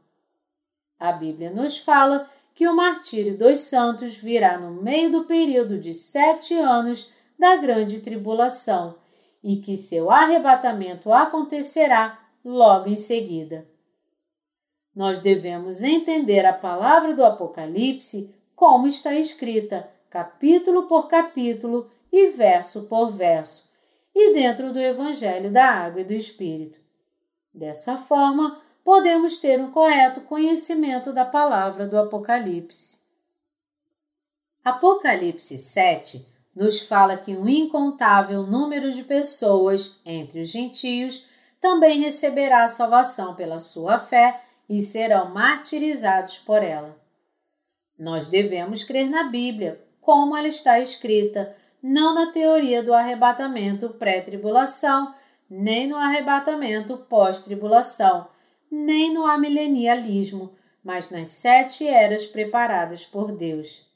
A 0.98 1.12
Bíblia 1.12 1.52
nos 1.52 1.78
fala 1.78 2.28
que 2.52 2.66
o 2.66 2.74
martírio 2.74 3.38
dos 3.38 3.60
santos 3.60 4.16
virá 4.16 4.58
no 4.58 4.82
meio 4.82 5.12
do 5.12 5.24
período 5.26 5.78
de 5.78 5.94
sete 5.94 6.54
anos 6.54 7.12
da 7.38 7.54
grande 7.54 8.00
tribulação 8.00 8.98
e 9.42 9.56
que 9.56 9.76
seu 9.76 10.10
arrebatamento 10.10 11.12
acontecerá 11.12 12.18
logo 12.44 12.88
em 12.88 12.96
seguida. 12.96 13.66
Nós 14.94 15.20
devemos 15.20 15.82
entender 15.82 16.44
a 16.44 16.52
palavra 16.52 17.14
do 17.14 17.24
Apocalipse 17.24 18.34
como 18.54 18.86
está 18.86 19.14
escrita, 19.14 19.88
capítulo 20.10 20.82
por 20.82 21.08
capítulo 21.08 21.90
e 22.12 22.28
verso 22.28 22.82
por 22.82 23.10
verso, 23.10 23.70
e 24.14 24.34
dentro 24.34 24.72
do 24.72 24.78
Evangelho 24.78 25.50
da 25.50 25.64
Água 25.64 26.02
e 26.02 26.04
do 26.04 26.12
Espírito. 26.12 26.78
Dessa 27.54 27.96
forma, 27.96 28.60
podemos 28.84 29.38
ter 29.38 29.60
um 29.60 29.70
correto 29.70 30.22
conhecimento 30.22 31.12
da 31.12 31.24
palavra 31.24 31.86
do 31.86 31.96
Apocalipse. 31.96 33.00
Apocalipse 34.64 35.56
7 35.56 36.29
nos 36.54 36.80
fala 36.80 37.16
que 37.16 37.36
um 37.36 37.48
incontável 37.48 38.42
número 38.42 38.92
de 38.92 39.04
pessoas 39.04 40.00
entre 40.04 40.40
os 40.40 40.48
gentios 40.48 41.26
também 41.60 42.00
receberá 42.00 42.64
a 42.64 42.68
salvação 42.68 43.34
pela 43.34 43.58
sua 43.58 43.98
fé 43.98 44.40
e 44.68 44.80
serão 44.80 45.30
martirizados 45.30 46.38
por 46.38 46.62
ela. 46.62 46.98
Nós 47.98 48.28
devemos 48.28 48.82
crer 48.82 49.08
na 49.10 49.24
Bíblia, 49.24 49.84
como 50.00 50.36
ela 50.36 50.48
está 50.48 50.80
escrita, 50.80 51.54
não 51.82 52.14
na 52.14 52.32
teoria 52.32 52.82
do 52.82 52.94
arrebatamento 52.94 53.90
pré-tribulação, 53.90 55.14
nem 55.48 55.86
no 55.86 55.96
arrebatamento 55.96 56.96
pós-tribulação, 56.96 58.28
nem 58.70 59.12
no 59.12 59.26
amilenialismo, 59.26 60.54
mas 60.82 61.10
nas 61.10 61.28
sete 61.28 61.86
eras 61.86 62.26
preparadas 62.26 63.04
por 63.04 63.32
Deus. 63.32 63.89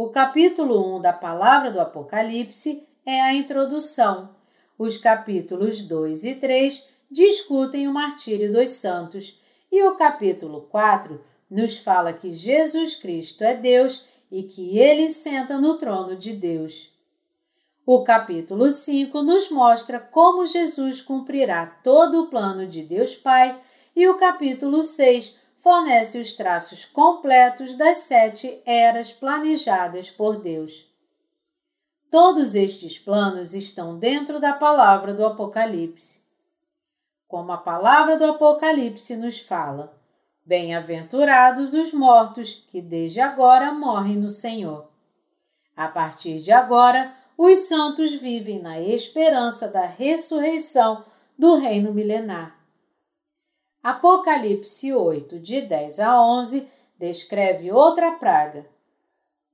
O 0.00 0.10
capítulo 0.10 0.96
1 0.96 1.00
da 1.00 1.12
palavra 1.12 1.72
do 1.72 1.80
Apocalipse 1.80 2.86
é 3.04 3.20
a 3.20 3.34
introdução. 3.34 4.30
Os 4.78 4.96
capítulos 4.96 5.82
2 5.82 6.22
e 6.22 6.34
3 6.36 6.88
discutem 7.10 7.88
o 7.88 7.92
martírio 7.92 8.52
dos 8.52 8.70
santos, 8.70 9.40
e 9.72 9.82
o 9.82 9.96
capítulo 9.96 10.60
4 10.70 11.20
nos 11.50 11.78
fala 11.78 12.12
que 12.12 12.32
Jesus 12.32 12.94
Cristo 12.94 13.42
é 13.42 13.56
Deus 13.56 14.06
e 14.30 14.44
que 14.44 14.78
ele 14.78 15.10
senta 15.10 15.58
no 15.58 15.76
trono 15.78 16.14
de 16.14 16.32
Deus. 16.32 16.92
O 17.84 18.04
capítulo 18.04 18.70
5 18.70 19.20
nos 19.20 19.50
mostra 19.50 19.98
como 19.98 20.46
Jesus 20.46 21.02
cumprirá 21.02 21.66
todo 21.82 22.22
o 22.22 22.26
plano 22.28 22.68
de 22.68 22.84
Deus 22.84 23.16
Pai 23.16 23.60
e 23.96 24.06
o 24.06 24.16
capítulo 24.16 24.84
6 24.84 25.47
fornece 25.58 26.18
os 26.18 26.34
traços 26.34 26.84
completos 26.84 27.74
das 27.74 27.98
sete 27.98 28.62
eras 28.64 29.12
planejadas 29.12 30.10
por 30.10 30.40
Deus. 30.40 30.88
Todos 32.10 32.54
estes 32.54 32.98
planos 32.98 33.54
estão 33.54 33.98
dentro 33.98 34.40
da 34.40 34.52
palavra 34.54 35.12
do 35.12 35.24
Apocalipse. 35.26 36.26
Como 37.26 37.52
a 37.52 37.58
palavra 37.58 38.16
do 38.16 38.24
Apocalipse 38.24 39.16
nos 39.16 39.38
fala, 39.38 39.98
Bem-aventurados 40.48 41.74
os 41.74 41.92
mortos 41.92 42.66
que 42.70 42.80
desde 42.80 43.20
agora 43.20 43.70
morrem 43.70 44.16
no 44.16 44.30
Senhor. 44.30 44.88
A 45.76 45.88
partir 45.88 46.38
de 46.38 46.50
agora, 46.50 47.12
os 47.36 47.68
santos 47.68 48.14
vivem 48.14 48.58
na 48.58 48.80
esperança 48.80 49.68
da 49.68 49.84
ressurreição 49.84 51.04
do 51.38 51.56
reino 51.56 51.92
milenar. 51.92 52.57
Apocalipse 53.82 54.92
8, 54.92 55.38
de 55.38 55.60
10 55.60 56.00
a 56.00 56.22
11, 56.22 56.68
descreve 56.98 57.70
outra 57.70 58.12
praga. 58.12 58.66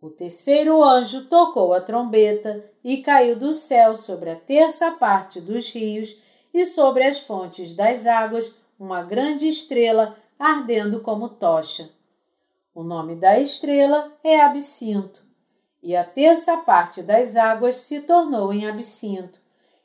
O 0.01 0.09
terceiro 0.11 0.83
anjo 0.83 1.27
tocou 1.27 1.73
a 1.73 1.81
trombeta 1.81 2.65
e 2.83 3.03
caiu 3.03 3.39
do 3.39 3.53
céu 3.53 3.95
sobre 3.95 4.31
a 4.31 4.37
terça 4.37 4.93
parte 4.93 5.41
dos 5.41 5.71
rios 5.71 6.23
e 6.53 6.65
sobre 6.65 7.05
as 7.05 7.19
fontes 7.19 7.75
das 7.75 8.07
águas 8.07 8.55
uma 8.79 9.03
grande 9.03 9.47
estrela 9.47 10.17
ardendo 10.39 11.01
como 11.01 11.29
tocha. 11.29 11.91
O 12.75 12.83
nome 12.83 13.15
da 13.15 13.39
estrela 13.39 14.13
é 14.23 14.41
Absinto, 14.41 15.23
e 15.83 15.95
a 15.95 16.03
terça 16.03 16.57
parte 16.59 17.03
das 17.03 17.37
águas 17.37 17.77
se 17.77 18.01
tornou 18.01 18.53
em 18.53 18.67
Absinto, 18.67 19.39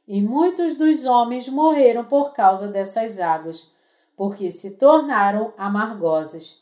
e 0.07 0.21
muitos 0.21 0.75
dos 0.75 1.05
homens 1.05 1.47
morreram 1.47 2.03
por 2.05 2.33
causa 2.33 2.67
dessas 2.67 3.19
águas, 3.19 3.71
porque 4.19 4.51
se 4.51 4.71
tornaram 4.71 5.53
amargosas. 5.57 6.61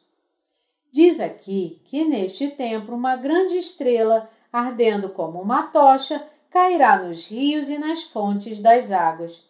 Diz 0.92 1.20
aqui 1.20 1.82
que 1.86 2.06
neste 2.06 2.50
tempo 2.50 2.94
uma 2.94 3.16
grande 3.16 3.58
estrela, 3.58 4.30
ardendo 4.54 5.10
como 5.10 5.42
uma 5.42 5.64
tocha, 5.64 6.24
cairá 6.52 7.02
nos 7.02 7.26
rios 7.26 7.68
e 7.70 7.80
nas 7.80 8.04
fontes 8.04 8.62
das 8.62 8.92
águas. 8.92 9.44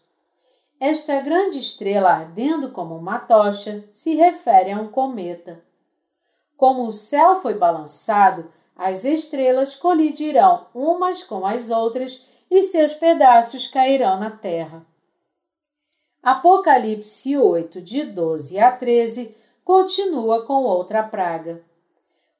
Esta 0.79 1.19
grande 1.19 1.59
estrela 1.59 2.11
ardendo 2.11 2.71
como 2.71 2.95
uma 2.95 3.19
tocha 3.19 3.83
se 3.91 4.15
refere 4.15 4.71
a 4.71 4.79
um 4.79 4.87
cometa. 4.87 5.61
Como 6.55 6.87
o 6.87 6.93
céu 6.93 7.41
foi 7.41 7.55
balançado, 7.55 8.49
as 8.73 9.03
estrelas 9.03 9.75
colidirão 9.75 10.67
umas 10.73 11.23
com 11.23 11.45
as 11.45 11.69
outras 11.71 12.25
e 12.49 12.63
seus 12.63 12.93
pedaços 12.93 13.67
cairão 13.67 14.17
na 14.17 14.31
terra. 14.31 14.85
Apocalipse 16.27 17.37
8, 17.37 17.81
de 17.81 18.03
12 18.03 18.59
a 18.59 18.69
13, 18.69 19.33
continua 19.63 20.45
com 20.45 20.65
outra 20.65 21.01
praga. 21.01 21.63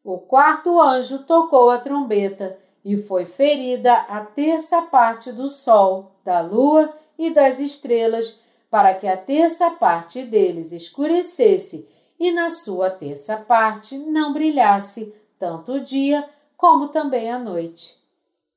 O 0.04 0.17
quarto 0.17 0.82
anjo 0.82 1.19
tocou 1.19 1.69
a 1.69 1.78
trombeta 1.78 2.60
e 2.84 2.97
foi 2.97 3.23
ferida 3.23 3.93
a 3.93 4.26
terça 4.26 4.82
parte 4.82 5.32
do 5.32 5.47
sol, 5.47 6.12
da 6.26 6.41
lua 6.41 6.93
e 7.17 7.30
das 7.30 7.62
estrelas, 7.62 8.41
para 8.69 8.93
que 8.93 9.08
a 9.08 9.15
terça 9.15 9.71
parte 9.71 10.21
deles 10.23 10.73
escurecesse 10.73 11.88
e 12.19 12.30
na 12.34 12.50
sua 12.50 12.89
terça 12.89 13.38
parte 13.38 13.97
não 13.97 14.34
brilhasse 14.34 15.15
tanto 15.39 15.76
o 15.76 15.80
dia 15.80 16.28
como 16.58 16.89
também 16.89 17.32
a 17.32 17.39
noite. 17.39 17.95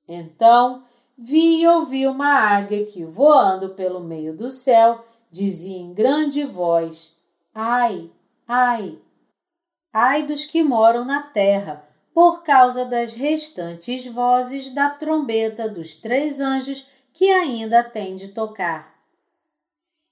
Então 0.08 0.82
vi 1.16 1.60
e 1.60 1.68
ouvi 1.68 2.08
uma 2.08 2.34
águia 2.34 2.84
que, 2.86 3.04
voando 3.04 3.68
pelo 3.68 4.00
meio 4.00 4.36
do 4.36 4.48
céu, 4.48 5.04
dizia 5.30 5.78
em 5.78 5.94
grande 5.94 6.44
voz: 6.44 7.16
Ai, 7.54 8.10
ai, 8.46 8.98
ai 9.92 10.22
dos 10.24 10.44
que 10.44 10.62
moram 10.62 11.04
na 11.04 11.22
terra, 11.22 11.88
por 12.12 12.42
causa 12.42 12.84
das 12.84 13.12
restantes 13.12 14.06
vozes 14.06 14.70
da 14.74 14.90
trombeta 14.90 15.68
dos 15.68 15.96
três 15.96 16.40
anjos 16.40 16.88
que 17.12 17.30
ainda 17.30 17.82
tem 17.82 18.16
de 18.16 18.28
tocar. 18.28 18.90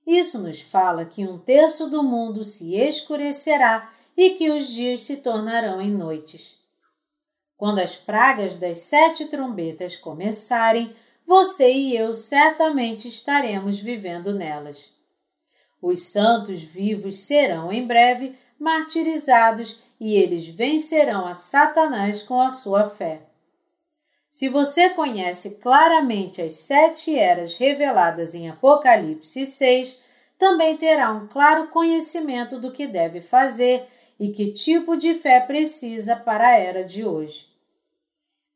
Isso 0.07 0.39
nos 0.39 0.61
fala 0.61 1.05
que 1.05 1.27
um 1.27 1.39
terço 1.39 1.91
do 1.91 2.03
mundo 2.03 2.43
se 2.43 2.75
escurecerá 2.75 3.93
e 4.17 4.31
que 4.31 4.51
os 4.51 4.67
dias 4.69 5.03
se 5.03 5.19
tornarão 5.19 5.83
em 5.83 5.91
noites. 5.91 6.57
Quando 7.57 7.81
as 7.81 7.97
pragas 7.97 8.57
das 8.57 8.79
sete 8.79 9.27
trombetas 9.27 9.97
começarem, 9.97 10.95
você 11.27 11.71
e 11.73 11.95
eu 11.95 12.13
certamente 12.15 13.07
estaremos 13.07 13.79
vivendo 13.79 14.33
nelas. 14.33 14.98
Os 15.81 16.03
santos 16.09 16.61
vivos 16.61 17.21
serão 17.21 17.73
em 17.73 17.87
breve 17.87 18.35
martirizados 18.59 19.83
e 20.01 20.15
eles 20.15 20.49
vencerão 20.49 21.27
a 21.27 21.35
Satanás 21.35 22.23
com 22.23 22.41
a 22.41 22.51
sua 22.51 22.89
fé. 22.89 23.23
Se 24.31 24.49
você 24.49 24.91
conhece 24.91 25.57
claramente 25.57 26.41
as 26.41 26.55
sete 26.55 27.17
eras 27.17 27.57
reveladas 27.57 28.35
em 28.35 28.49
Apocalipse 28.49 29.45
6, 29.45 30.03
também 30.39 30.77
terá 30.77 31.13
um 31.13 31.27
claro 31.27 31.69
conhecimento 31.69 32.61
do 32.61 32.71
que 32.71 32.87
deve 32.87 33.21
fazer 33.21 33.87
e 34.19 34.29
que 34.31 34.53
tipo 34.53 34.97
de 34.97 35.15
fé 35.15 35.41
precisa 35.41 36.15
para 36.15 36.49
a 36.49 36.57
era 36.57 36.85
de 36.85 37.05
hoje. 37.05 37.47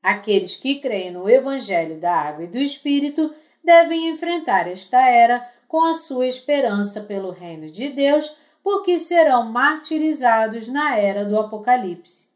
Aqueles 0.02 0.56
que 0.56 0.80
creem 0.80 1.12
no 1.12 1.28
Evangelho 1.28 1.98
da 1.98 2.12
Água 2.12 2.44
e 2.44 2.48
do 2.48 2.58
Espírito 2.58 3.32
devem 3.62 4.08
enfrentar 4.08 4.68
esta 4.68 5.08
era 5.08 5.48
com 5.72 5.84
a 5.86 5.94
sua 5.94 6.26
esperança 6.26 7.00
pelo 7.04 7.30
reino 7.30 7.70
de 7.70 7.88
Deus, 7.88 8.36
porque 8.62 8.98
serão 8.98 9.50
martirizados 9.50 10.68
na 10.68 10.98
era 10.98 11.24
do 11.24 11.38
Apocalipse. 11.38 12.28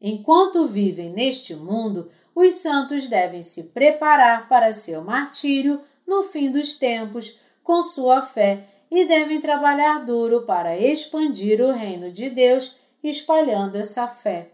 Enquanto 0.00 0.68
vivem 0.68 1.10
neste 1.10 1.56
mundo, 1.56 2.08
os 2.32 2.54
santos 2.54 3.08
devem 3.08 3.42
se 3.42 3.64
preparar 3.70 4.48
para 4.48 4.72
seu 4.72 5.02
martírio 5.02 5.80
no 6.06 6.22
fim 6.22 6.48
dos 6.48 6.76
tempos 6.76 7.40
com 7.64 7.82
sua 7.82 8.22
fé 8.22 8.64
e 8.92 9.04
devem 9.04 9.40
trabalhar 9.40 10.04
duro 10.04 10.42
para 10.42 10.78
expandir 10.78 11.60
o 11.60 11.72
reino 11.72 12.12
de 12.12 12.30
Deus, 12.30 12.78
espalhando 13.02 13.74
essa 13.74 14.06
fé. 14.06 14.52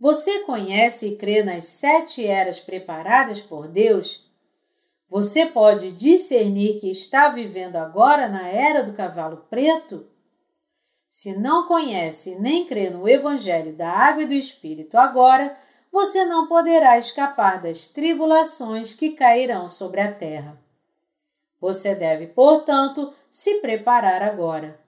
Você 0.00 0.40
conhece 0.40 1.10
e 1.10 1.16
crê 1.16 1.44
nas 1.44 1.66
sete 1.66 2.26
eras 2.26 2.58
preparadas 2.58 3.40
por 3.40 3.68
Deus? 3.68 4.25
Você 5.08 5.46
pode 5.46 5.92
discernir 5.92 6.80
que 6.80 6.90
está 6.90 7.28
vivendo 7.28 7.76
agora 7.76 8.28
na 8.28 8.48
era 8.48 8.82
do 8.82 8.92
cavalo 8.92 9.46
preto? 9.48 10.06
Se 11.08 11.38
não 11.38 11.68
conhece 11.68 12.40
nem 12.40 12.66
crê 12.66 12.90
no 12.90 13.08
Evangelho 13.08 13.72
da 13.72 13.88
Água 13.88 14.24
e 14.24 14.26
do 14.26 14.34
Espírito 14.34 14.98
agora, 14.98 15.56
você 15.92 16.24
não 16.24 16.48
poderá 16.48 16.98
escapar 16.98 17.62
das 17.62 17.88
tribulações 17.88 18.92
que 18.92 19.12
cairão 19.12 19.68
sobre 19.68 20.00
a 20.00 20.12
terra. 20.12 20.60
Você 21.60 21.94
deve, 21.94 22.26
portanto, 22.26 23.14
se 23.30 23.60
preparar 23.60 24.22
agora. 24.22 24.78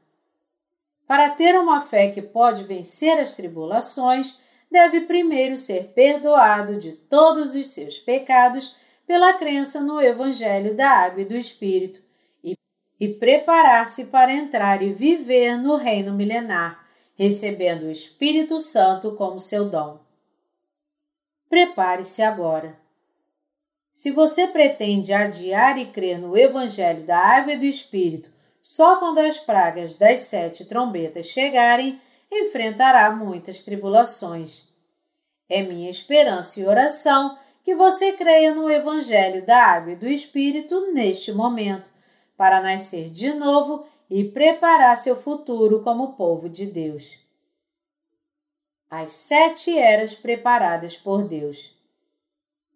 Para 1.07 1.31
ter 1.31 1.59
uma 1.59 1.81
fé 1.81 2.11
que 2.11 2.21
pode 2.21 2.65
vencer 2.65 3.19
as 3.19 3.35
tribulações, 3.35 4.41
deve 4.71 5.03
primeiro 5.03 5.57
ser 5.57 5.93
perdoado 5.95 6.77
de 6.77 6.93
todos 6.93 7.55
os 7.55 7.71
seus 7.71 7.99
pecados 7.99 8.77
pela 9.09 9.33
crença 9.33 9.81
no 9.81 10.01
Evangelho 10.01 10.77
da 10.77 10.89
Água 10.89 11.23
e 11.23 11.25
do 11.25 11.35
Espírito 11.35 12.01
e, 12.45 12.57
e 13.01 13.09
preparar-se 13.09 14.07
para 14.07 14.33
entrar 14.33 14.83
e 14.83 14.93
viver 14.93 15.57
no 15.57 15.75
reino 15.75 16.15
milenar, 16.15 16.87
recebendo 17.17 17.87
o 17.87 17.91
Espírito 17.91 18.61
Santo 18.61 19.17
como 19.17 19.41
seu 19.41 19.69
dom 19.69 20.07
prepare-se 21.49 22.23
agora. 22.23 22.79
Se 23.93 24.11
você 24.11 24.47
pretende 24.47 25.13
adiar 25.13 25.77
e 25.79 25.87
crer 25.87 26.19
no 26.19 26.37
Evangelho 26.37 27.05
da 27.05 27.19
Água 27.19 27.55
e 27.55 27.59
do 27.59 27.65
Espírito 27.65 28.31
só 28.63 28.97
quando 28.97 29.19
as 29.19 29.39
pragas 29.39 29.95
das 29.95 30.21
sete 30.21 30.67
trombetas 30.67 31.27
chegarem, 31.27 32.01
enfrentará 32.31 33.11
muitas 33.11 33.65
tribulações. 33.65 34.69
É 35.49 35.63
minha 35.63 35.89
esperança 35.89 36.61
e 36.61 36.67
oração 36.67 37.39
que 37.69 37.75
você 37.75 38.13
creia 38.13 38.55
no 38.55 38.71
Evangelho 38.71 39.45
da 39.45 39.63
Água 39.63 39.93
e 39.93 39.97
do 39.97 40.09
Espírito 40.09 40.91
neste 40.91 41.35
momento, 41.35 41.91
para 42.35 42.63
nascer 42.63 43.11
de 43.11 43.35
novo 43.35 43.85
e 44.09 44.25
preparar 44.25 44.97
seu 44.97 45.15
futuro 45.15 45.83
como 45.83 46.15
povo 46.15 46.49
de 46.49 46.65
Deus 46.65 47.29
as 48.91 49.13
sete 49.13 49.77
eras 49.77 50.15
preparadas 50.15 50.97
por 50.97 51.29
Deus. 51.29 51.77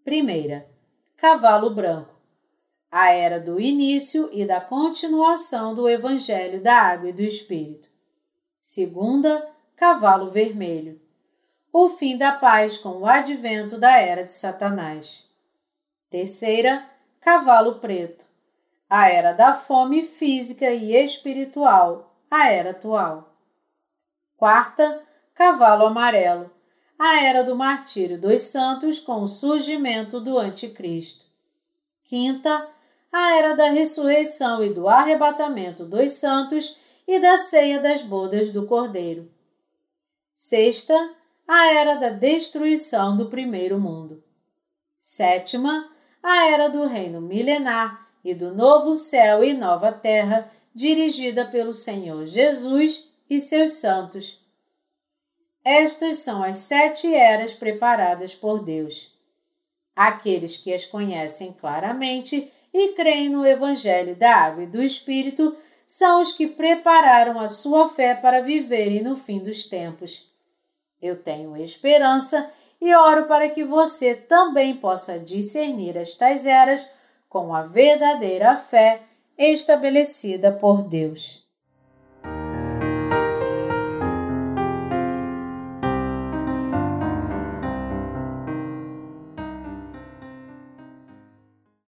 Primeira, 0.05 0.69
cavalo 1.17 1.71
branco, 1.71 2.15
a 2.91 3.11
era 3.13 3.41
do 3.41 3.59
início 3.59 4.29
e 4.31 4.45
da 4.45 4.61
continuação 4.61 5.75
do 5.75 5.89
Evangelho 5.89 6.63
da 6.63 6.75
Água 6.75 7.09
e 7.09 7.13
do 7.15 7.23
Espírito. 7.23 7.89
Segunda, 8.61 9.51
cavalo 9.75 10.31
vermelho, 10.31 11.01
o 11.73 11.89
fim 11.89 12.19
da 12.19 12.33
paz 12.33 12.77
com 12.77 12.99
o 12.99 13.07
advento 13.07 13.79
da 13.79 13.97
era 13.97 14.25
de 14.25 14.33
Satanás. 14.33 15.27
Terceira, 16.11 16.85
cavalo 17.19 17.77
preto, 17.77 18.27
a 18.91 19.09
era 19.09 19.33
da 19.33 19.55
fome 19.55 20.03
física 20.03 20.71
e 20.71 20.95
espiritual, 20.95 22.15
a 22.31 22.51
era 22.51 22.73
atual. 22.73 23.35
Quarta, 24.37 25.03
cavalo 25.35 25.87
amarelo, 25.87 26.51
a 26.99 27.23
era 27.25 27.43
do 27.43 27.57
martírio 27.57 28.21
dos 28.21 28.43
santos 28.43 29.01
com 29.01 29.23
o 29.23 29.27
surgimento 29.27 30.21
do 30.21 30.37
anticristo. 30.37 31.25
Quinta, 32.05 32.69
a 33.11 33.37
era 33.37 33.57
da 33.57 33.71
ressurreição 33.71 34.63
e 34.63 34.75
do 34.75 34.89
arrebatamento 34.89 35.87
dos 35.87 36.13
santos 36.13 36.77
e 37.09 37.19
da 37.19 37.39
ceia 37.39 37.81
das 37.81 38.03
bodas 38.03 38.51
do 38.51 38.67
Cordeiro. 38.67 39.31
Sexta, 40.35 41.15
a 41.47 41.73
era 41.73 41.97
da 41.97 42.11
destruição 42.11 43.17
do 43.17 43.29
primeiro 43.29 43.79
mundo. 43.79 44.23
Sétima, 44.99 45.91
a 46.23 46.49
era 46.49 46.69
do 46.69 46.87
reino 46.87 47.21
milenar 47.21 48.09
e 48.25 48.35
do 48.35 48.55
novo 48.55 48.95
céu 48.95 49.43
e 49.43 49.53
nova 49.53 49.91
terra, 49.91 50.51
dirigida 50.75 51.45
pelo 51.47 51.73
Senhor 51.73 52.25
Jesus 52.25 53.11
e 53.29 53.41
seus 53.41 53.73
santos. 53.73 54.41
Estas 55.65 56.21
são 56.21 56.43
as 56.43 56.59
sete 56.59 57.13
eras 57.13 57.53
preparadas 57.53 58.35
por 58.35 58.65
Deus. 58.65 59.13
Aqueles 59.95 60.57
que 60.57 60.73
as 60.73 60.87
conhecem 60.87 61.53
claramente 61.53 62.51
e 62.73 62.89
creem 62.93 63.29
no 63.29 63.47
Evangelho 63.47 64.17
da 64.17 64.35
Água 64.35 64.65
e 64.65 64.67
do 64.67 64.83
Espírito 64.83 65.55
são 65.87 66.23
os 66.23 66.33
que 66.33 66.47
prepararam 66.47 67.39
a 67.39 67.47
sua 67.47 67.89
fé 67.89 68.15
para 68.15 68.41
viverem 68.41 69.03
no 69.03 69.15
fim 69.15 69.43
dos 69.43 69.67
tempos. 69.67 70.32
Eu 71.03 71.23
tenho 71.23 71.57
esperança 71.57 72.49
e 72.81 72.95
oro 72.95 73.27
para 73.27 73.49
que 73.49 73.65
você 73.65 74.15
também 74.15 74.77
possa 74.77 75.19
discernir 75.19 75.97
estas 75.97 76.47
eras 76.47 76.89
com 77.29 77.55
a 77.55 77.63
verdadeira 77.63 78.57
fé 78.57 79.03
estabelecida 79.37 80.53
por 80.53 80.83
Deus. 80.83 81.42